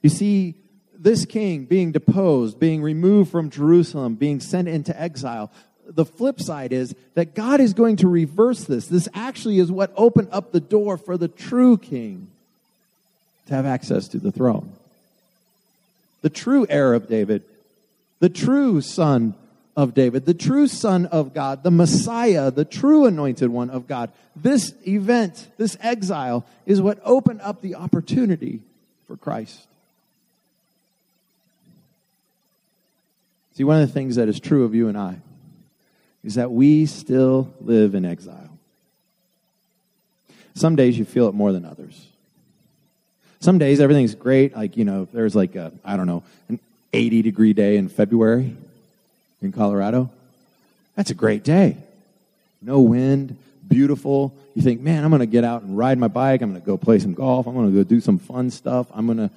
You 0.00 0.08
see, 0.08 0.54
this 0.98 1.24
king 1.24 1.64
being 1.64 1.92
deposed, 1.92 2.58
being 2.58 2.82
removed 2.82 3.30
from 3.30 3.50
Jerusalem, 3.50 4.14
being 4.14 4.40
sent 4.40 4.68
into 4.68 4.98
exile, 4.98 5.50
the 5.86 6.04
flip 6.04 6.40
side 6.40 6.72
is 6.72 6.94
that 7.14 7.34
God 7.34 7.60
is 7.60 7.74
going 7.74 7.96
to 7.96 8.08
reverse 8.08 8.64
this. 8.64 8.86
This 8.86 9.08
actually 9.14 9.58
is 9.58 9.70
what 9.70 9.92
opened 9.96 10.28
up 10.32 10.52
the 10.52 10.60
door 10.60 10.96
for 10.96 11.16
the 11.16 11.28
true 11.28 11.76
king 11.76 12.28
to 13.46 13.54
have 13.54 13.66
access 13.66 14.08
to 14.08 14.18
the 14.18 14.32
throne. 14.32 14.72
The 16.22 16.30
true 16.30 16.66
heir 16.68 16.94
of 16.94 17.08
David, 17.08 17.42
the 18.20 18.28
true 18.28 18.80
son 18.80 19.34
of 19.76 19.94
David, 19.94 20.26
the 20.26 20.34
true 20.34 20.66
son 20.66 21.06
of 21.06 21.32
God, 21.32 21.62
the 21.62 21.70
Messiah, 21.70 22.50
the 22.50 22.64
true 22.64 23.06
anointed 23.06 23.50
one 23.50 23.70
of 23.70 23.86
God. 23.86 24.10
This 24.36 24.74
event, 24.86 25.48
this 25.56 25.76
exile, 25.80 26.44
is 26.66 26.82
what 26.82 26.98
opened 27.04 27.40
up 27.40 27.62
the 27.62 27.74
opportunity 27.74 28.60
for 29.06 29.16
Christ. 29.16 29.66
See, 33.54 33.64
one 33.64 33.80
of 33.80 33.86
the 33.86 33.92
things 33.92 34.16
that 34.16 34.28
is 34.28 34.40
true 34.40 34.64
of 34.64 34.74
you 34.74 34.88
and 34.88 34.96
I 34.96 35.16
is 36.24 36.34
that 36.36 36.50
we 36.50 36.86
still 36.86 37.52
live 37.60 37.94
in 37.94 38.04
exile. 38.04 38.50
Some 40.54 40.76
days 40.76 40.98
you 40.98 41.04
feel 41.04 41.28
it 41.28 41.34
more 41.34 41.52
than 41.52 41.64
others. 41.64 42.06
Some 43.40 43.58
days 43.58 43.80
everything's 43.80 44.14
great, 44.14 44.54
like, 44.54 44.76
you 44.76 44.84
know, 44.84 45.08
there's 45.12 45.34
like 45.34 45.56
a, 45.56 45.72
I 45.84 45.96
don't 45.96 46.06
know, 46.06 46.22
an 46.48 46.60
80 46.92 47.22
degree 47.22 47.52
day 47.54 47.76
in 47.76 47.88
February 47.88 48.54
in 49.42 49.52
Colorado. 49.52 50.10
That's 50.96 51.10
a 51.10 51.14
great 51.14 51.44
day. 51.44 51.76
No 52.60 52.80
wind, 52.80 53.36
beautiful. 53.66 54.34
You 54.54 54.62
think, 54.62 54.80
man, 54.80 55.04
I'm 55.04 55.10
going 55.10 55.20
to 55.20 55.26
get 55.26 55.44
out 55.44 55.62
and 55.62 55.76
ride 55.76 55.98
my 55.98 56.08
bike. 56.08 56.42
I'm 56.42 56.50
going 56.50 56.60
to 56.60 56.66
go 56.66 56.76
play 56.76 56.98
some 56.98 57.14
golf. 57.14 57.46
I'm 57.46 57.54
going 57.54 57.70
to 57.70 57.76
go 57.76 57.82
do 57.82 58.00
some 58.00 58.18
fun 58.18 58.50
stuff. 58.50 58.86
I'm 58.92 59.06
going 59.06 59.18
to. 59.18 59.30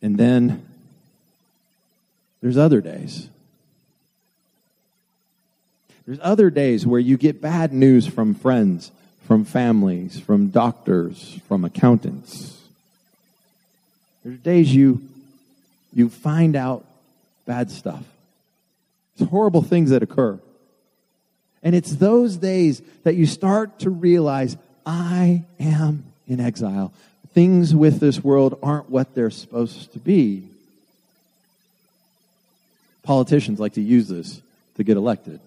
And 0.00 0.16
then 0.16 0.66
there's 2.40 2.56
other 2.56 2.80
days 2.80 3.28
there's 6.06 6.18
other 6.22 6.50
days 6.50 6.86
where 6.86 7.00
you 7.00 7.16
get 7.16 7.40
bad 7.40 7.72
news 7.72 8.06
from 8.06 8.34
friends, 8.34 8.90
from 9.26 9.44
families, 9.44 10.20
from 10.20 10.48
doctors, 10.48 11.40
from 11.48 11.64
accountants. 11.64 12.60
There's 14.22 14.38
days 14.38 14.74
you 14.74 15.02
you 15.94 16.08
find 16.08 16.56
out 16.56 16.84
bad 17.46 17.70
stuff. 17.70 18.04
It's 19.16 19.28
horrible 19.30 19.62
things 19.62 19.90
that 19.90 20.02
occur. 20.02 20.38
And 21.62 21.74
it's 21.74 21.96
those 21.96 22.36
days 22.36 22.82
that 23.04 23.14
you 23.14 23.26
start 23.26 23.78
to 23.80 23.90
realize 23.90 24.56
I 24.84 25.44
am 25.58 26.04
in 26.28 26.40
exile. 26.40 26.92
Things 27.32 27.74
with 27.74 28.00
this 28.00 28.22
world 28.22 28.58
aren't 28.62 28.90
what 28.90 29.14
they're 29.14 29.30
supposed 29.30 29.92
to 29.94 29.98
be. 29.98 30.44
Politicians 33.02 33.58
like 33.60 33.74
to 33.74 33.82
use 33.82 34.08
this 34.08 34.40
to 34.76 34.84
get 34.84 34.96
elected 34.96 35.40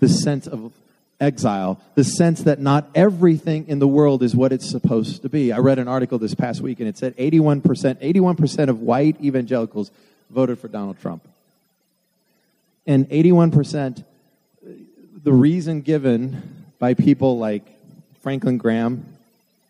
the 0.00 0.08
sense 0.08 0.46
of 0.46 0.72
exile, 1.20 1.80
the 1.94 2.04
sense 2.04 2.42
that 2.42 2.60
not 2.60 2.88
everything 2.94 3.66
in 3.68 3.78
the 3.78 3.88
world 3.88 4.22
is 4.22 4.36
what 4.36 4.52
it's 4.52 4.70
supposed 4.70 5.22
to 5.22 5.28
be. 5.28 5.52
I 5.52 5.58
read 5.58 5.78
an 5.78 5.88
article 5.88 6.18
this 6.18 6.34
past 6.34 6.60
week 6.60 6.78
and 6.80 6.88
it 6.88 6.96
said 6.96 7.16
81%, 7.16 7.62
81% 7.62 8.68
of 8.68 8.80
white 8.80 9.20
evangelicals 9.20 9.90
voted 10.30 10.58
for 10.58 10.68
Donald 10.68 11.00
Trump. 11.00 11.26
And 12.88 13.06
81%, 13.10 14.02
the 15.22 15.32
reason 15.32 15.82
given 15.82 16.64
by 16.78 16.94
people 16.94 17.38
like 17.38 17.62
Franklin 18.22 18.56
Graham 18.56 19.04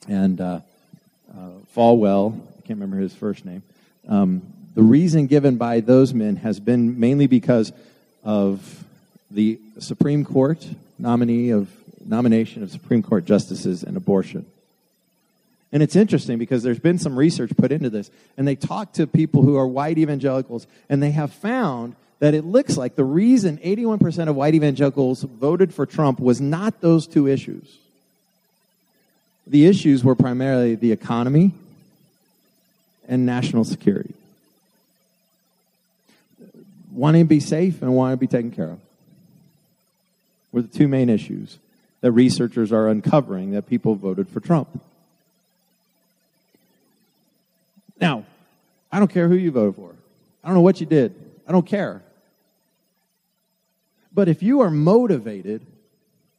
and 0.07 0.41
uh, 0.41 0.61
uh, 1.37 1.49
Falwell, 1.77 2.35
I 2.35 2.61
can't 2.61 2.79
remember 2.79 2.99
his 2.99 3.13
first 3.13 3.45
name, 3.45 3.65
um, 4.09 4.43
the 4.77 4.85
reason 4.85 5.27
given 5.27 5.57
by 5.57 5.81
those 5.81 6.15
men 6.15 6.37
has 6.37 6.61
been 6.61 7.01
mainly 7.01 7.27
because 7.27 7.73
of 8.23 8.85
the 9.33 9.59
Supreme 9.81 10.25
Court 10.25 10.65
nominee 10.97 11.51
of 11.51 11.69
nomination 12.07 12.63
of 12.63 12.71
Supreme 12.71 13.03
Court 13.03 13.25
justices 13.25 13.83
and 13.83 13.97
abortion. 13.97 14.47
And 15.73 15.83
it's 15.83 15.97
interesting 15.97 16.39
because 16.39 16.63
there's 16.63 16.79
been 16.79 17.01
some 17.01 17.19
research 17.19 17.51
put 17.57 17.73
into 17.73 17.91
this, 17.91 18.13
and 18.37 18.47
they 18.47 18.55
talk 18.55 18.93
to 18.93 19.09
people 19.09 19.43
who 19.43 19.57
are 19.57 19.67
white 19.67 19.99
evangelicals, 19.99 20.69
and 20.89 21.03
they 21.03 21.11
have 21.11 21.33
found 21.33 21.97
that 22.21 22.35
it 22.35 22.45
looks 22.45 22.77
like 22.77 22.97
the 22.97 23.05
reason 23.05 23.59
81% 23.59 24.29
of 24.29 24.35
white 24.35 24.55
evangelicals 24.55 25.23
voted 25.23 25.73
for 25.73 25.87
Trump 25.87 26.19
was 26.19 26.41
not 26.41 26.81
those 26.81 27.07
two 27.07 27.29
issues. 27.29 27.79
The 29.47 29.67
issues 29.67 30.05
were 30.05 30.15
primarily 30.15 30.75
the 30.75 30.93
economy 30.93 31.53
and 33.09 33.25
national 33.25 33.65
security. 33.65 34.15
Wanting 36.93 37.25
to 37.25 37.29
be 37.29 37.41
safe 37.41 37.81
and 37.83 37.95
wanting 37.95 38.17
to 38.17 38.21
be 38.21 38.27
taken 38.27 38.51
care 38.51 38.71
of 38.71 38.81
were 40.51 40.63
the 40.63 40.69
two 40.69 40.89
main 40.89 41.09
issues 41.09 41.59
that 42.01 42.13
researchers 42.13 42.73
are 42.73 42.89
uncovering 42.89 43.53
that 43.53 43.69
people 43.69 43.95
voted 43.95 44.29
for 44.29 44.41
Trump. 44.41 44.69
Now, 48.01 48.25
I 48.91 48.99
don't 48.99 49.11
care 49.11 49.29
who 49.29 49.35
you 49.35 49.51
voted 49.51 49.77
for. 49.77 49.95
I 50.43 50.49
don't 50.49 50.55
know 50.55 50.63
what 50.63 50.81
you 50.81 50.87
did. 50.87 51.15
I 51.47 51.53
don't 51.53 51.67
care. 51.67 52.03
But 54.19 54.29
if 54.29 54.43
you 54.43 54.63
are 54.63 54.71
motivated 54.71 55.65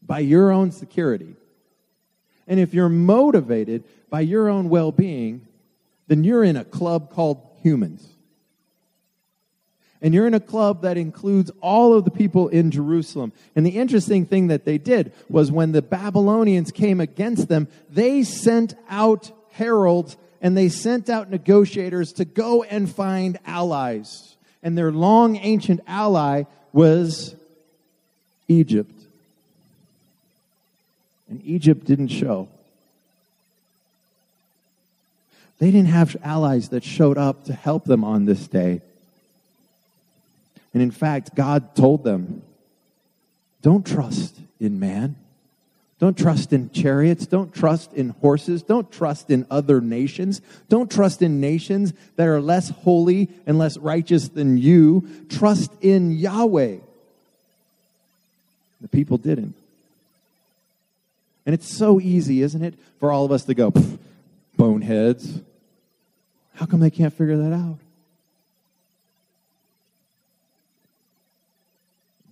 by 0.05 0.19
your 0.19 0.51
own 0.51 0.71
security, 0.71 1.33
and 2.45 2.59
if 2.59 2.73
you're 2.73 2.89
motivated 2.89 3.85
by 4.09 4.19
your 4.19 4.49
own 4.49 4.67
well 4.67 4.91
being, 4.91 5.47
then 6.07 6.25
you're 6.25 6.43
in 6.43 6.57
a 6.57 6.65
club 6.65 7.09
called 7.09 7.41
humans. 7.63 8.05
And 10.01 10.13
you're 10.13 10.27
in 10.27 10.33
a 10.33 10.41
club 10.41 10.81
that 10.81 10.97
includes 10.97 11.51
all 11.61 11.93
of 11.93 12.03
the 12.03 12.11
people 12.11 12.49
in 12.49 12.69
Jerusalem. 12.69 13.31
And 13.55 13.65
the 13.65 13.77
interesting 13.77 14.25
thing 14.25 14.47
that 14.47 14.65
they 14.65 14.77
did 14.77 15.13
was 15.29 15.49
when 15.49 15.71
the 15.71 15.81
Babylonians 15.81 16.73
came 16.73 16.99
against 16.99 17.47
them, 17.47 17.69
they 17.89 18.23
sent 18.23 18.73
out 18.89 19.31
heralds 19.51 20.17
and 20.41 20.57
they 20.57 20.67
sent 20.67 21.09
out 21.09 21.29
negotiators 21.29 22.11
to 22.11 22.25
go 22.25 22.61
and 22.61 22.93
find 22.93 23.39
allies. 23.45 24.35
And 24.61 24.77
their 24.77 24.91
long 24.91 25.37
ancient 25.37 25.79
ally 25.87 26.43
was 26.73 27.35
Egypt. 28.49 28.91
And 31.29 31.41
Egypt 31.45 31.85
didn't 31.85 32.09
show. 32.09 32.49
They 35.59 35.71
didn't 35.71 35.89
have 35.89 36.17
allies 36.23 36.69
that 36.69 36.83
showed 36.83 37.17
up 37.17 37.45
to 37.45 37.53
help 37.53 37.85
them 37.85 38.03
on 38.03 38.25
this 38.25 38.47
day. 38.47 38.81
And 40.73 40.83
in 40.83 40.91
fact, 40.91 41.35
God 41.35 41.75
told 41.75 42.03
them, 42.03 42.41
don't 43.61 43.85
trust 43.85 44.35
in 44.59 44.79
man. 44.79 45.15
Don't 45.99 46.17
trust 46.17 46.53
in 46.53 46.69
chariots. 46.69 47.27
Don't 47.27 47.53
trust 47.53 47.93
in 47.93 48.09
horses. 48.09 48.63
Don't 48.63 48.89
trust 48.89 49.29
in 49.29 49.45
other 49.51 49.81
nations. 49.81 50.41
Don't 50.69 50.89
trust 50.89 51.21
in 51.21 51.41
nations 51.41 51.93
that 52.15 52.27
are 52.27 52.39
less 52.39 52.69
holy 52.69 53.29
and 53.45 53.57
less 53.57 53.77
righteous 53.77 54.29
than 54.29 54.57
you. 54.57 55.09
Trust 55.27 55.71
in 55.81 56.11
Yahweh. 56.11 56.77
The 58.81 58.87
people 58.87 59.17
didn't. 59.17 59.55
And 61.45 61.53
it's 61.53 61.67
so 61.67 61.99
easy, 61.99 62.41
isn't 62.41 62.63
it, 62.63 62.75
for 62.99 63.11
all 63.11 63.25
of 63.25 63.31
us 63.31 63.45
to 63.45 63.53
go, 63.53 63.73
boneheads. 64.55 65.39
How 66.55 66.65
come 66.65 66.79
they 66.79 66.89
can't 66.89 67.13
figure 67.13 67.37
that 67.37 67.53
out? 67.53 67.77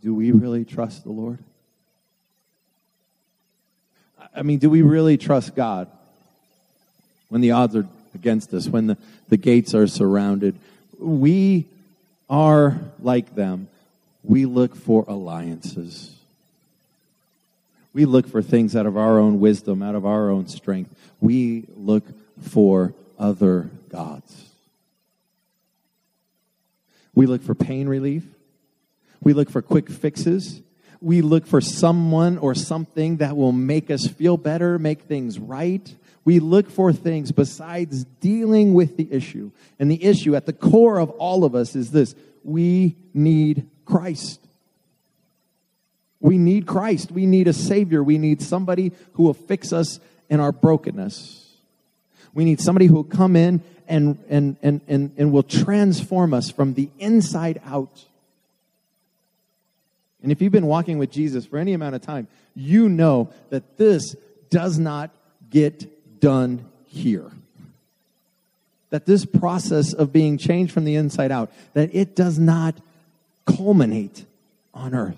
Do 0.01 0.13
we 0.13 0.31
really 0.31 0.65
trust 0.65 1.03
the 1.03 1.11
Lord? 1.11 1.39
I 4.35 4.43
mean, 4.43 4.59
do 4.59 4.69
we 4.69 4.81
really 4.83 5.17
trust 5.17 5.55
God 5.55 5.89
when 7.29 7.41
the 7.41 7.51
odds 7.51 7.75
are 7.75 7.87
against 8.13 8.53
us, 8.53 8.67
when 8.67 8.87
the, 8.87 8.97
the 9.29 9.37
gates 9.37 9.73
are 9.73 9.87
surrounded? 9.87 10.55
We 10.99 11.65
are 12.29 12.79
like 13.01 13.35
them. 13.35 13.67
We 14.23 14.45
look 14.45 14.75
for 14.75 15.05
alliances. 15.07 16.16
We 17.97 18.05
look 18.05 18.27
for 18.27 18.43
things 18.43 18.75
out 18.75 18.85
of 18.85 18.95
our 18.95 19.17
own 19.17 19.39
wisdom, 19.39 19.81
out 19.81 19.95
of 19.95 20.05
our 20.05 20.29
own 20.29 20.47
strength. 20.47 20.93
We 21.19 21.65
look 21.75 22.03
for 22.39 22.93
other 23.17 23.71
gods. 23.89 24.51
We 27.15 27.25
look 27.25 27.41
for 27.41 27.55
pain 27.55 27.87
relief. 27.89 28.23
We 29.23 29.33
look 29.33 29.49
for 29.49 29.63
quick 29.63 29.89
fixes. 29.89 30.61
We 31.01 31.23
look 31.23 31.47
for 31.47 31.59
someone 31.59 32.37
or 32.37 32.53
something 32.53 33.17
that 33.17 33.35
will 33.35 33.51
make 33.51 33.89
us 33.89 34.05
feel 34.05 34.37
better, 34.37 34.77
make 34.77 35.01
things 35.01 35.39
right. 35.39 35.91
We 36.23 36.37
look 36.37 36.69
for 36.69 36.93
things 36.93 37.31
besides 37.31 38.03
dealing 38.21 38.75
with 38.75 38.97
the 38.97 39.11
issue. 39.11 39.49
And 39.79 39.89
the 39.89 40.03
issue 40.03 40.35
at 40.35 40.45
the 40.45 40.53
core 40.53 40.99
of 40.99 41.09
all 41.09 41.43
of 41.43 41.55
us 41.55 41.75
is 41.75 41.89
this 41.89 42.13
we 42.43 42.95
need 43.15 43.67
Christ. 43.85 44.46
We 46.19 46.37
need 46.37 46.65
Christ. 46.65 47.11
We 47.11 47.25
need 47.25 47.47
a 47.47 47.53
Savior. 47.53 48.03
We 48.03 48.17
need 48.17 48.41
somebody 48.41 48.91
who 49.13 49.23
will 49.23 49.33
fix 49.33 49.71
us 49.71 49.99
in 50.29 50.39
our 50.39 50.51
brokenness. 50.51 51.45
We 52.33 52.45
need 52.45 52.59
somebody 52.59 52.87
who 52.87 52.95
will 52.95 53.03
come 53.03 53.35
in 53.35 53.61
and, 53.87 54.17
and, 54.29 54.57
and, 54.61 54.81
and, 54.87 55.11
and 55.17 55.31
will 55.31 55.43
transform 55.43 56.33
us 56.33 56.49
from 56.49 56.73
the 56.73 56.89
inside 56.99 57.61
out. 57.65 58.05
And 60.21 60.31
if 60.31 60.41
you've 60.41 60.51
been 60.51 60.65
walking 60.65 60.97
with 60.97 61.11
Jesus 61.11 61.45
for 61.45 61.57
any 61.57 61.73
amount 61.73 61.95
of 61.95 62.01
time, 62.01 62.27
you 62.55 62.89
know 62.89 63.29
that 63.49 63.77
this 63.77 64.15
does 64.49 64.79
not 64.79 65.11
get 65.49 66.19
done 66.19 66.65
here. 66.87 67.31
That 68.89 69.05
this 69.05 69.25
process 69.25 69.93
of 69.93 70.11
being 70.11 70.37
changed 70.37 70.73
from 70.73 70.85
the 70.85 70.95
inside 70.95 71.31
out, 71.31 71.51
that 71.73 71.93
it 71.93 72.15
does 72.15 72.39
not 72.39 72.75
culminate 73.45 74.25
on 74.73 74.95
earth. 74.95 75.17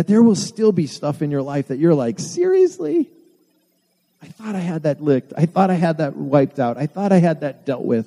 That 0.00 0.06
there 0.06 0.22
will 0.22 0.34
still 0.34 0.72
be 0.72 0.86
stuff 0.86 1.20
in 1.20 1.30
your 1.30 1.42
life 1.42 1.68
that 1.68 1.78
you're 1.78 1.94
like, 1.94 2.18
seriously? 2.18 3.10
I 4.22 4.28
thought 4.28 4.54
I 4.54 4.60
had 4.60 4.84
that 4.84 5.02
licked. 5.02 5.34
I 5.36 5.44
thought 5.44 5.68
I 5.68 5.74
had 5.74 5.98
that 5.98 6.16
wiped 6.16 6.58
out. 6.58 6.78
I 6.78 6.86
thought 6.86 7.12
I 7.12 7.18
had 7.18 7.42
that 7.42 7.66
dealt 7.66 7.84
with. 7.84 8.06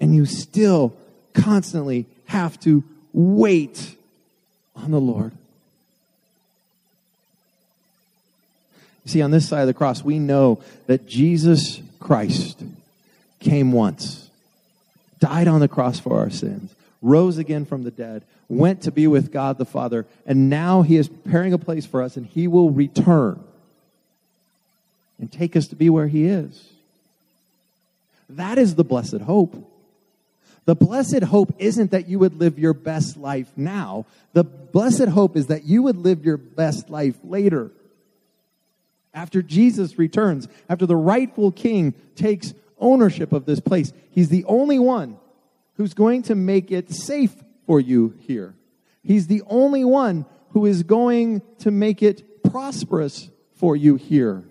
And 0.00 0.12
you 0.12 0.26
still 0.26 0.96
constantly 1.32 2.06
have 2.26 2.58
to 2.62 2.82
wait 3.12 3.94
on 4.74 4.90
the 4.90 5.00
Lord. 5.00 5.30
You 9.04 9.12
see, 9.12 9.22
on 9.22 9.30
this 9.30 9.48
side 9.48 9.60
of 9.60 9.68
the 9.68 9.74
cross, 9.74 10.02
we 10.02 10.18
know 10.18 10.60
that 10.88 11.06
Jesus 11.06 11.80
Christ 12.00 12.64
came 13.38 13.70
once, 13.70 14.28
died 15.20 15.46
on 15.46 15.60
the 15.60 15.68
cross 15.68 16.00
for 16.00 16.18
our 16.18 16.30
sins, 16.30 16.74
rose 17.00 17.38
again 17.38 17.64
from 17.64 17.84
the 17.84 17.92
dead, 17.92 18.24
went 18.50 18.82
to 18.82 18.90
be 18.90 19.06
with 19.06 19.32
God 19.32 19.56
the 19.56 19.64
Father, 19.64 20.06
and 20.26 20.50
now 20.50 20.82
he 20.82 20.96
is 20.96 21.08
preparing 21.08 21.52
a 21.52 21.58
place 21.58 21.86
for 21.86 22.02
us, 22.02 22.16
and 22.16 22.26
he 22.26 22.48
will 22.48 22.70
return 22.70 23.42
and 25.18 25.30
take 25.30 25.54
us 25.54 25.68
to 25.68 25.76
be 25.76 25.88
where 25.88 26.08
he 26.08 26.26
is. 26.26 26.68
That 28.28 28.58
is 28.58 28.74
the 28.74 28.84
blessed 28.84 29.20
hope. 29.20 29.66
The 30.64 30.74
blessed 30.74 31.22
hope 31.22 31.54
isn't 31.58 31.92
that 31.92 32.08
you 32.08 32.18
would 32.18 32.38
live 32.38 32.58
your 32.58 32.74
best 32.74 33.16
life 33.16 33.50
now. 33.56 34.06
The 34.32 34.44
blessed 34.44 35.08
hope 35.08 35.36
is 35.36 35.46
that 35.46 35.64
you 35.64 35.82
would 35.84 35.96
live 35.96 36.24
your 36.24 36.36
best 36.36 36.90
life 36.90 37.16
later. 37.22 37.70
After 39.14 39.42
Jesus 39.42 39.98
returns, 39.98 40.48
after 40.68 40.86
the 40.86 40.96
rightful 40.96 41.52
king 41.52 41.94
takes 42.16 42.52
ownership 42.78 43.32
of 43.32 43.46
this 43.46 43.60
place, 43.60 43.92
he's 44.10 44.28
the 44.28 44.44
only 44.44 44.78
one 44.78 45.18
who's 45.76 45.94
going 45.94 46.22
to 46.22 46.34
make 46.34 46.70
it 46.70 46.90
safe 46.90 47.34
for 47.70 47.78
you 47.78 48.12
here. 48.26 48.52
He's 49.04 49.28
the 49.28 49.44
only 49.46 49.84
one 49.84 50.24
who 50.54 50.66
is 50.66 50.82
going 50.82 51.40
to 51.60 51.70
make 51.70 52.02
it 52.02 52.42
prosperous 52.42 53.28
for 53.58 53.76
you 53.76 53.94
here. 53.94 54.42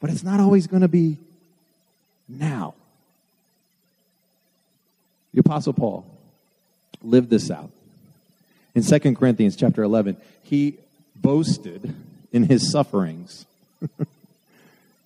But 0.00 0.08
it's 0.08 0.22
not 0.22 0.40
always 0.40 0.66
going 0.66 0.80
to 0.80 0.88
be 0.88 1.18
now. 2.26 2.72
The 5.34 5.40
Apostle 5.40 5.74
Paul 5.74 6.06
lived 7.02 7.28
this 7.28 7.50
out. 7.50 7.68
In 8.74 8.82
2 8.82 9.14
Corinthians 9.14 9.54
chapter 9.54 9.82
11, 9.82 10.16
he 10.42 10.78
boasted 11.14 11.94
in 12.32 12.44
his 12.44 12.70
sufferings. 12.70 13.44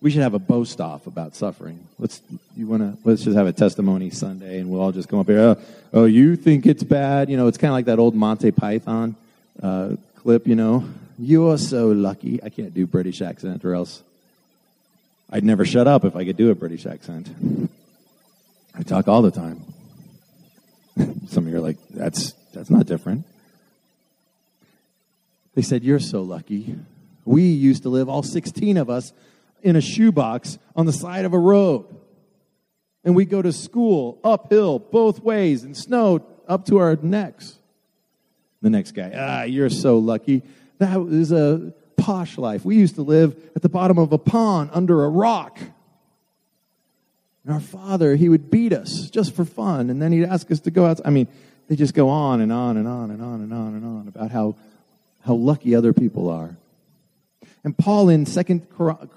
we 0.05 0.11
should 0.11 0.21
have 0.21 0.35
a 0.35 0.39
boast 0.39 0.79
off 0.81 1.07
about 1.07 1.35
suffering. 1.35 1.79
Let's 1.97 2.21
you 2.55 2.67
want 2.67 2.83
to 2.83 2.95
let's 3.09 3.23
just 3.23 3.35
have 3.35 3.47
a 3.47 3.51
testimony 3.51 4.11
Sunday, 4.11 4.59
and 4.59 4.69
we'll 4.69 4.79
all 4.79 4.91
just 4.91 5.09
come 5.09 5.17
up 5.17 5.25
here. 5.25 5.39
Oh, 5.39 5.57
oh 5.93 6.05
you 6.05 6.35
think 6.35 6.67
it's 6.67 6.83
bad? 6.83 7.27
You 7.27 7.37
know, 7.37 7.47
it's 7.47 7.57
kind 7.57 7.69
of 7.69 7.73
like 7.73 7.85
that 7.85 7.97
old 7.97 8.13
Monty 8.13 8.51
Python 8.51 9.15
uh, 9.63 9.95
clip. 10.17 10.45
You 10.45 10.53
know, 10.53 10.87
you 11.17 11.49
are 11.49 11.57
so 11.57 11.87
lucky. 11.87 12.39
I 12.43 12.49
can't 12.49 12.71
do 12.71 12.85
British 12.85 13.19
accent, 13.23 13.65
or 13.65 13.73
else 13.73 14.03
I'd 15.31 15.43
never 15.43 15.65
shut 15.65 15.87
up 15.87 16.05
if 16.05 16.15
I 16.15 16.23
could 16.23 16.37
do 16.37 16.51
a 16.51 16.55
British 16.55 16.85
accent. 16.85 17.27
I 18.75 18.83
talk 18.83 19.07
all 19.07 19.23
the 19.23 19.31
time. 19.31 19.63
Some 21.29 21.47
of 21.47 21.51
you 21.51 21.57
are 21.57 21.61
like, 21.61 21.77
that's, 21.89 22.33
that's 22.53 22.69
not 22.69 22.85
different. 22.85 23.25
They 25.55 25.63
said, 25.63 25.83
You're 25.83 25.99
so 25.99 26.21
lucky. 26.21 26.75
We 27.25 27.41
used 27.45 27.81
to 27.83 27.89
live, 27.89 28.07
all 28.07 28.21
16 28.21 28.77
of 28.77 28.87
us, 28.91 29.11
in 29.61 29.75
a 29.75 29.81
shoebox 29.81 30.57
on 30.75 30.85
the 30.85 30.93
side 30.93 31.25
of 31.25 31.33
a 31.33 31.39
road. 31.39 31.85
And 33.03 33.15
we 33.15 33.25
go 33.25 33.41
to 33.41 33.53
school 33.53 34.19
uphill 34.23 34.79
both 34.79 35.19
ways 35.21 35.63
in 35.63 35.75
snow 35.75 36.25
up 36.47 36.65
to 36.67 36.77
our 36.77 36.97
necks. 37.01 37.59
The 38.61 38.69
next 38.69 38.91
guy, 38.91 39.11
ah, 39.15 39.43
you're 39.43 39.69
so 39.69 39.99
lucky. 39.99 40.41
That 40.79 40.99
was 40.99 41.31
a 41.31 41.73
posh 41.97 42.37
life. 42.37 42.65
We 42.65 42.77
used 42.77 42.95
to 42.95 43.01
live 43.01 43.35
at 43.55 43.61
the 43.61 43.69
bottom 43.69 43.97
of 43.97 44.11
a 44.11 44.17
pond 44.17 44.71
under 44.73 45.03
a 45.03 45.09
rock. 45.09 45.59
And 47.43 47.53
our 47.53 47.59
father, 47.59 48.15
he 48.15 48.27
would 48.27 48.49
beat 48.49 48.73
us 48.73 49.09
just 49.11 49.35
for 49.35 49.45
fun, 49.45 49.91
and 49.91 50.01
then 50.01 50.11
he'd 50.11 50.25
ask 50.25 50.49
us 50.51 50.61
to 50.61 50.71
go 50.71 50.85
out. 50.85 50.99
I 51.05 51.11
mean, 51.11 51.27
they 51.67 51.75
just 51.75 51.93
go 51.93 52.09
on 52.09 52.41
and 52.41 52.51
on 52.51 52.77
and 52.77 52.87
on 52.87 53.11
and 53.11 53.21
on 53.21 53.41
and 53.41 53.53
on 53.53 53.75
and 53.75 53.85
on 53.85 54.07
about 54.07 54.31
how, 54.31 54.55
how 55.23 55.35
lucky 55.35 55.75
other 55.75 55.93
people 55.93 56.29
are. 56.29 56.57
And 57.65 57.75
Paul 57.75 58.09
in 58.09 58.25
2 58.25 58.61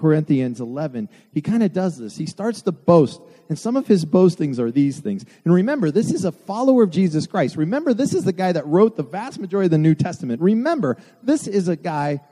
Corinthians 0.00 0.58
11, 0.58 1.10
he 1.34 1.42
kind 1.42 1.62
of 1.62 1.74
does 1.74 1.98
this. 1.98 2.16
He 2.16 2.24
starts 2.24 2.62
to 2.62 2.72
boast, 2.72 3.20
and 3.50 3.58
some 3.58 3.76
of 3.76 3.86
his 3.86 4.06
boastings 4.06 4.58
are 4.58 4.70
these 4.70 5.00
things. 5.00 5.26
And 5.44 5.52
remember, 5.52 5.90
this 5.90 6.10
is 6.10 6.24
a 6.24 6.32
follower 6.32 6.82
of 6.82 6.90
Jesus 6.90 7.26
Christ. 7.26 7.56
Remember, 7.56 7.92
this 7.92 8.14
is 8.14 8.24
the 8.24 8.32
guy 8.32 8.52
that 8.52 8.66
wrote 8.66 8.96
the 8.96 9.02
vast 9.02 9.38
majority 9.38 9.66
of 9.66 9.72
the 9.72 9.78
New 9.78 9.94
Testament. 9.94 10.40
Remember, 10.40 10.96
this 11.22 11.46
is 11.46 11.68
a 11.68 11.76
guy 11.76 12.22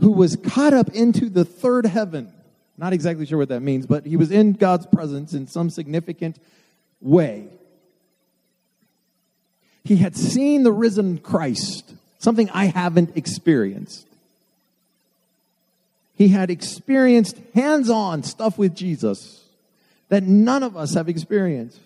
who 0.00 0.12
was 0.12 0.36
caught 0.36 0.74
up 0.74 0.90
into 0.90 1.30
the 1.30 1.46
third 1.46 1.86
heaven. 1.86 2.30
Not 2.76 2.92
exactly 2.92 3.24
sure 3.24 3.38
what 3.38 3.48
that 3.48 3.60
means, 3.60 3.86
but 3.86 4.04
he 4.04 4.18
was 4.18 4.30
in 4.30 4.52
God's 4.52 4.84
presence 4.84 5.32
in 5.32 5.46
some 5.46 5.70
significant 5.70 6.38
way. 7.00 7.48
He 9.82 9.96
had 9.96 10.14
seen 10.14 10.62
the 10.62 10.72
risen 10.72 11.16
Christ, 11.16 11.94
something 12.18 12.50
I 12.50 12.66
haven't 12.66 13.16
experienced. 13.16 14.08
He 16.20 16.28
had 16.28 16.50
experienced 16.50 17.40
hands 17.54 17.88
on 17.88 18.24
stuff 18.24 18.58
with 18.58 18.74
Jesus 18.74 19.42
that 20.10 20.22
none 20.22 20.62
of 20.62 20.76
us 20.76 20.92
have 20.92 21.08
experienced. 21.08 21.80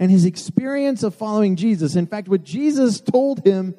And 0.00 0.10
his 0.10 0.24
experience 0.24 1.04
of 1.04 1.14
following 1.14 1.54
Jesus, 1.54 1.94
in 1.94 2.08
fact, 2.08 2.26
what 2.26 2.42
Jesus 2.42 3.00
told 3.00 3.46
him, 3.46 3.76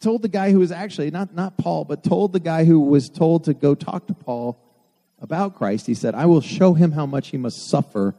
told 0.00 0.22
the 0.22 0.28
guy 0.28 0.50
who 0.50 0.58
was 0.58 0.72
actually, 0.72 1.12
not, 1.12 1.32
not 1.32 1.58
Paul, 1.58 1.84
but 1.84 2.02
told 2.02 2.32
the 2.32 2.40
guy 2.40 2.64
who 2.64 2.80
was 2.80 3.08
told 3.08 3.44
to 3.44 3.54
go 3.54 3.76
talk 3.76 4.08
to 4.08 4.14
Paul 4.14 4.58
about 5.22 5.54
Christ, 5.54 5.86
he 5.86 5.94
said, 5.94 6.16
I 6.16 6.26
will 6.26 6.40
show 6.40 6.74
him 6.74 6.90
how 6.90 7.06
much 7.06 7.28
he 7.28 7.36
must 7.36 7.70
suffer 7.70 8.16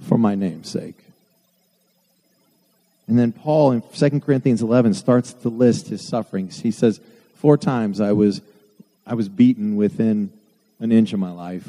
for 0.00 0.16
my 0.16 0.34
name's 0.34 0.70
sake. 0.70 0.96
And 3.06 3.18
then 3.18 3.32
Paul 3.32 3.72
in 3.72 3.82
2 3.82 4.20
Corinthians 4.20 4.62
11 4.62 4.94
starts 4.94 5.34
to 5.34 5.50
list 5.50 5.88
his 5.88 6.08
sufferings. 6.08 6.60
He 6.60 6.70
says, 6.70 7.02
Four 7.34 7.58
times 7.58 8.00
I 8.00 8.12
was, 8.12 8.40
I 9.06 9.14
was 9.14 9.28
beaten 9.28 9.76
within 9.76 10.30
an 10.80 10.92
inch 10.92 11.12
of 11.12 11.20
my 11.20 11.30
life. 11.30 11.66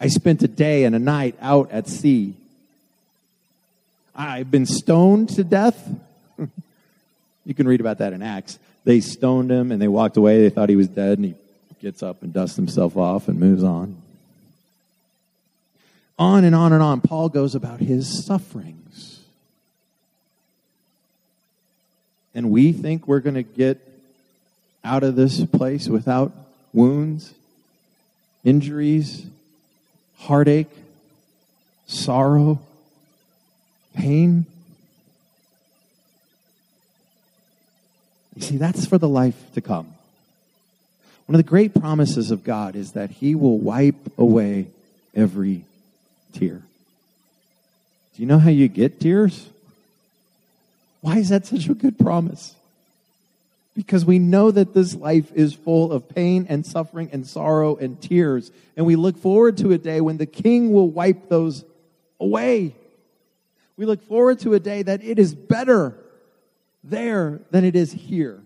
I 0.00 0.08
spent 0.08 0.42
a 0.42 0.48
day 0.48 0.84
and 0.84 0.94
a 0.94 0.98
night 0.98 1.36
out 1.40 1.70
at 1.70 1.88
sea. 1.88 2.34
I've 4.14 4.50
been 4.50 4.66
stoned 4.66 5.30
to 5.30 5.44
death. 5.44 5.88
you 7.46 7.54
can 7.54 7.68
read 7.68 7.80
about 7.80 7.98
that 7.98 8.12
in 8.12 8.22
Acts. 8.22 8.58
They 8.84 9.00
stoned 9.00 9.50
him 9.50 9.70
and 9.70 9.80
they 9.80 9.88
walked 9.88 10.16
away. 10.16 10.42
They 10.42 10.50
thought 10.50 10.68
he 10.68 10.76
was 10.76 10.88
dead, 10.88 11.18
and 11.18 11.26
he 11.26 11.34
gets 11.80 12.02
up 12.02 12.22
and 12.22 12.32
dusts 12.32 12.56
himself 12.56 12.96
off 12.96 13.28
and 13.28 13.38
moves 13.38 13.62
on. 13.62 13.96
On 16.18 16.44
and 16.44 16.54
on 16.54 16.72
and 16.72 16.82
on, 16.82 17.00
Paul 17.00 17.28
goes 17.28 17.54
about 17.54 17.80
his 17.80 18.24
sufferings. 18.24 19.20
And 22.34 22.50
we 22.50 22.72
think 22.72 23.06
we're 23.06 23.20
going 23.20 23.34
to 23.34 23.42
get 23.42 23.78
out 24.84 25.02
of 25.02 25.16
this 25.16 25.44
place 25.46 25.88
without 25.88 26.32
wounds, 26.72 27.34
injuries, 28.44 29.26
heartache, 30.16 30.70
sorrow, 31.86 32.60
pain. 33.94 34.46
You 38.34 38.42
see, 38.42 38.56
that's 38.56 38.86
for 38.86 38.98
the 38.98 39.08
life 39.08 39.36
to 39.54 39.60
come. 39.60 39.92
One 41.26 41.34
of 41.34 41.44
the 41.44 41.48
great 41.48 41.74
promises 41.74 42.30
of 42.30 42.44
God 42.44 42.74
is 42.74 42.92
that 42.92 43.10
He 43.10 43.34
will 43.34 43.58
wipe 43.58 44.18
away 44.18 44.68
every 45.14 45.64
tear. 46.32 46.62
Do 48.14 48.22
you 48.22 48.26
know 48.26 48.38
how 48.38 48.50
you 48.50 48.68
get 48.68 49.00
tears? 49.00 49.48
Why 51.00 51.18
is 51.18 51.30
that 51.30 51.46
such 51.46 51.68
a 51.68 51.74
good 51.74 51.98
promise? 51.98 52.54
Because 53.74 54.04
we 54.04 54.18
know 54.18 54.50
that 54.50 54.74
this 54.74 54.94
life 54.94 55.32
is 55.34 55.54
full 55.54 55.92
of 55.92 56.08
pain 56.08 56.46
and 56.48 56.66
suffering 56.66 57.08
and 57.12 57.26
sorrow 57.26 57.76
and 57.76 58.00
tears. 58.00 58.50
And 58.76 58.84
we 58.84 58.96
look 58.96 59.16
forward 59.16 59.56
to 59.58 59.72
a 59.72 59.78
day 59.78 60.00
when 60.00 60.18
the 60.18 60.26
King 60.26 60.72
will 60.72 60.90
wipe 60.90 61.28
those 61.28 61.64
away. 62.20 62.74
We 63.76 63.86
look 63.86 64.02
forward 64.06 64.40
to 64.40 64.52
a 64.54 64.60
day 64.60 64.82
that 64.82 65.02
it 65.02 65.18
is 65.18 65.34
better 65.34 65.96
there 66.84 67.40
than 67.50 67.64
it 67.64 67.74
is 67.74 67.92
here. 67.92 68.42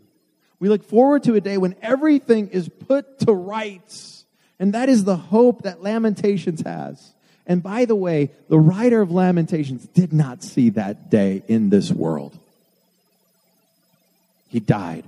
We 0.61 0.69
look 0.69 0.85
forward 0.85 1.25
to 1.25 1.35
a 1.35 1.41
day 1.41 1.59
when 1.59 1.75
everything 1.83 2.49
is 2.49 2.69
put 2.69 3.19
to 3.21 3.33
rights. 3.33 4.25
And 4.59 4.75
that 4.75 4.89
is 4.89 5.05
the 5.05 5.17
hope 5.17 5.63
that 5.63 5.83
Lamentations 5.83 6.63
has. 6.63 7.13
And 7.47 7.63
by 7.63 7.85
the 7.85 7.97
way, 7.97 8.31
the 8.49 8.59
writer 8.59 9.01
of 9.01 9.11
Lamentations 9.11 9.87
did 9.89 10.13
not 10.13 10.43
see 10.43 10.71
that 10.71 11.11
day 11.11 11.43
in 11.49 11.69
this 11.71 11.91
world. 11.91 12.37
He 14.49 14.61
died 14.61 15.05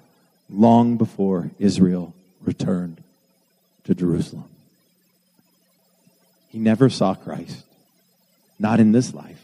long 0.51 0.96
before 0.96 1.51
Israel 1.59 2.14
returned 2.40 3.03
to 3.84 3.94
Jerusalem. 3.94 4.49
He 6.51 6.59
never 6.59 6.88
saw 6.88 7.14
Christ, 7.14 7.64
not 8.59 8.80
in 8.80 8.92
this 8.92 9.12
life. 9.12 9.42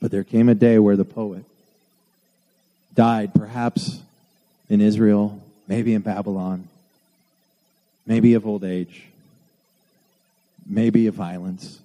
But 0.00 0.10
there 0.10 0.24
came 0.24 0.48
a 0.48 0.54
day 0.54 0.78
where 0.78 0.96
the 0.96 1.04
poet 1.04 1.44
died, 2.94 3.34
perhaps 3.34 4.00
in 4.68 4.80
Israel, 4.80 5.42
maybe 5.66 5.94
in 5.94 6.02
Babylon, 6.02 6.68
maybe 8.06 8.34
of 8.34 8.46
old 8.46 8.64
age, 8.64 9.04
maybe 10.66 11.06
of 11.06 11.14
violence. 11.14 11.80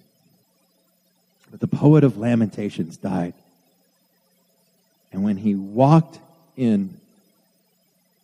But 1.50 1.60
the 1.60 1.66
poet 1.66 2.04
of 2.04 2.16
Lamentations 2.16 2.96
died. 2.96 3.34
And 5.12 5.24
when 5.24 5.36
he 5.36 5.54
walked 5.54 6.18
in 6.60 6.94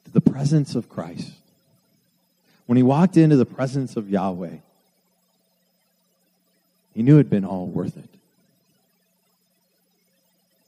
to 0.05 0.11
the 0.11 0.21
presence 0.21 0.75
of 0.75 0.91
Christ, 0.91 1.33
when 2.67 2.77
he 2.77 2.83
walked 2.83 3.17
into 3.17 3.37
the 3.37 3.47
presence 3.47 3.97
of 3.97 4.11
Yahweh, 4.11 4.57
he 6.95 7.03
knew 7.03 7.15
it 7.15 7.19
had 7.19 7.31
been 7.31 7.45
all 7.47 7.67
worth 7.67 7.97
it. 7.97 8.11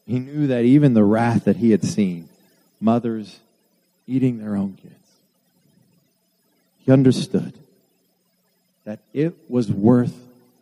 He 0.06 0.18
knew 0.18 0.46
that 0.46 0.64
even 0.64 0.94
the 0.94 1.04
wrath 1.04 1.44
that 1.44 1.56
he 1.56 1.70
had 1.70 1.84
seen, 1.84 2.30
mothers 2.80 3.38
eating 4.06 4.38
their 4.38 4.56
own 4.56 4.78
kids, 4.80 4.94
he 6.78 6.90
understood 6.90 7.52
that 8.84 9.00
it 9.12 9.34
was 9.50 9.70
worth 9.70 10.16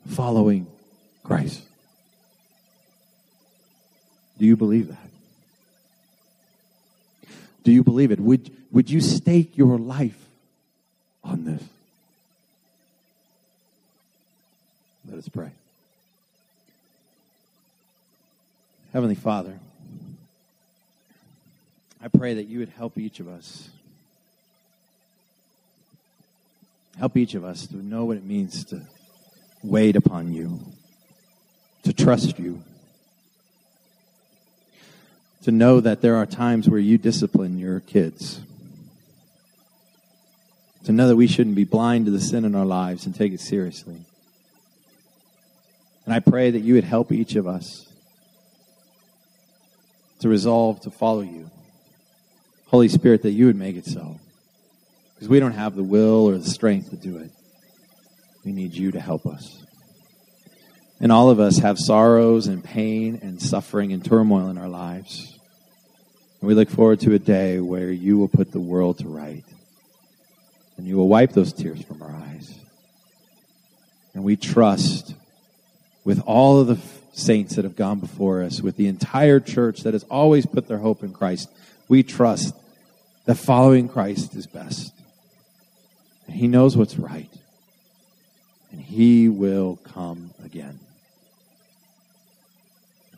following 0.08 0.66
Christ. 1.22 1.62
Do 4.38 4.44
you 4.44 4.56
believe 4.56 4.88
that? 4.88 5.15
Do 7.66 7.72
you 7.72 7.82
believe 7.82 8.12
it? 8.12 8.20
Would, 8.20 8.52
would 8.70 8.88
you 8.88 9.00
stake 9.00 9.58
your 9.58 9.76
life 9.76 10.24
on 11.24 11.44
this? 11.44 11.60
Let 15.04 15.18
us 15.18 15.28
pray. 15.28 15.50
Heavenly 18.92 19.16
Father, 19.16 19.58
I 22.00 22.06
pray 22.06 22.34
that 22.34 22.44
you 22.44 22.60
would 22.60 22.68
help 22.68 22.98
each 22.98 23.18
of 23.18 23.26
us. 23.26 23.68
Help 26.98 27.16
each 27.16 27.34
of 27.34 27.44
us 27.44 27.66
to 27.66 27.76
know 27.78 28.04
what 28.04 28.16
it 28.16 28.24
means 28.24 28.64
to 28.66 28.80
wait 29.64 29.96
upon 29.96 30.32
you, 30.32 30.60
to 31.82 31.92
trust 31.92 32.38
you, 32.38 32.62
to 35.46 35.52
know 35.52 35.78
that 35.78 36.00
there 36.00 36.16
are 36.16 36.26
times 36.26 36.68
where 36.68 36.80
you 36.80 36.98
discipline 36.98 37.56
your 37.56 37.78
kids, 37.78 38.40
to 40.82 40.90
know 40.90 41.06
that 41.06 41.14
we 41.14 41.28
shouldn't 41.28 41.54
be 41.54 41.62
blind 41.62 42.04
to 42.04 42.10
the 42.10 42.20
sin 42.20 42.44
in 42.44 42.56
our 42.56 42.64
lives 42.64 43.06
and 43.06 43.14
take 43.14 43.32
it 43.32 43.38
seriously. 43.38 43.96
And 46.04 46.12
I 46.12 46.18
pray 46.18 46.50
that 46.50 46.58
you 46.58 46.74
would 46.74 46.82
help 46.82 47.12
each 47.12 47.36
of 47.36 47.46
us 47.46 47.86
to 50.18 50.28
resolve 50.28 50.80
to 50.80 50.90
follow 50.90 51.20
you. 51.20 51.48
Holy 52.66 52.88
Spirit, 52.88 53.22
that 53.22 53.30
you 53.30 53.46
would 53.46 53.54
make 53.54 53.76
it 53.76 53.86
so. 53.86 54.18
Because 55.14 55.28
we 55.28 55.38
don't 55.38 55.52
have 55.52 55.76
the 55.76 55.84
will 55.84 56.28
or 56.28 56.38
the 56.38 56.44
strength 56.44 56.90
to 56.90 56.96
do 56.96 57.18
it. 57.18 57.30
We 58.44 58.50
need 58.50 58.74
you 58.74 58.90
to 58.90 58.98
help 58.98 59.26
us. 59.26 59.64
And 60.98 61.12
all 61.12 61.30
of 61.30 61.38
us 61.38 61.58
have 61.58 61.78
sorrows 61.78 62.48
and 62.48 62.64
pain 62.64 63.20
and 63.22 63.40
suffering 63.40 63.92
and 63.92 64.04
turmoil 64.04 64.48
in 64.48 64.58
our 64.58 64.68
lives. 64.68 65.34
And 66.46 66.54
we 66.54 66.60
look 66.60 66.70
forward 66.70 67.00
to 67.00 67.12
a 67.12 67.18
day 67.18 67.58
where 67.58 67.90
you 67.90 68.18
will 68.18 68.28
put 68.28 68.52
the 68.52 68.60
world 68.60 69.00
to 69.00 69.08
right. 69.08 69.42
And 70.76 70.86
you 70.86 70.96
will 70.96 71.08
wipe 71.08 71.32
those 71.32 71.52
tears 71.52 71.82
from 71.82 72.00
our 72.02 72.14
eyes. 72.14 72.56
And 74.14 74.22
we 74.22 74.36
trust 74.36 75.16
with 76.04 76.22
all 76.24 76.60
of 76.60 76.68
the 76.68 76.78
saints 77.12 77.56
that 77.56 77.64
have 77.64 77.74
gone 77.74 77.98
before 77.98 78.44
us, 78.44 78.60
with 78.60 78.76
the 78.76 78.86
entire 78.86 79.40
church 79.40 79.80
that 79.80 79.92
has 79.92 80.04
always 80.04 80.46
put 80.46 80.68
their 80.68 80.78
hope 80.78 81.02
in 81.02 81.12
Christ, 81.12 81.50
we 81.88 82.04
trust 82.04 82.54
that 83.24 83.34
following 83.34 83.88
Christ 83.88 84.36
is 84.36 84.46
best. 84.46 84.94
And 86.28 86.36
He 86.36 86.46
knows 86.46 86.76
what's 86.76 86.96
right. 86.96 87.32
And 88.70 88.80
He 88.80 89.28
will 89.28 89.80
come 89.82 90.30
again. 90.44 90.78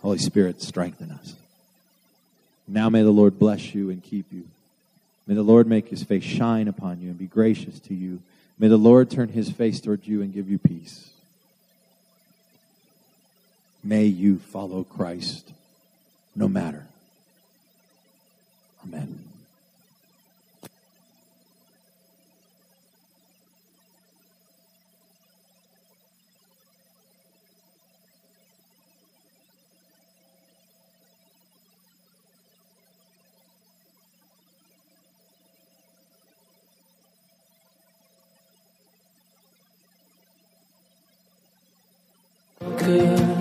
Holy 0.01 0.17
Spirit, 0.17 0.63
strengthen 0.63 1.11
us. 1.11 1.35
Now 2.69 2.91
may 2.91 3.03
the 3.03 3.11
Lord 3.11 3.39
bless 3.39 3.75
you 3.75 3.91
and 3.91 4.03
keep 4.03 4.31
you. 4.31 4.45
May 5.27 5.35
the 5.35 5.43
Lord 5.43 5.67
make 5.67 5.89
his 5.89 6.03
face 6.03 6.23
shine 6.23 6.69
upon 6.69 7.01
you 7.01 7.09
and 7.09 7.19
be 7.19 7.27
gracious 7.27 7.81
to 7.81 7.95
you. 7.95 8.21
May 8.59 8.69
the 8.69 8.77
Lord 8.77 9.11
turn 9.11 9.29
his 9.29 9.51
face 9.51 9.81
toward 9.81 10.07
you 10.07 10.21
and 10.21 10.33
give 10.33 10.51
you 10.51 10.59
peace. 10.59 11.11
May 13.83 14.05
you 14.05 14.39
follow 14.39 14.85
Christ 14.85 15.53
no 16.37 16.49
matter. 16.49 16.87
Amen. 18.85 19.28
could 42.79 43.38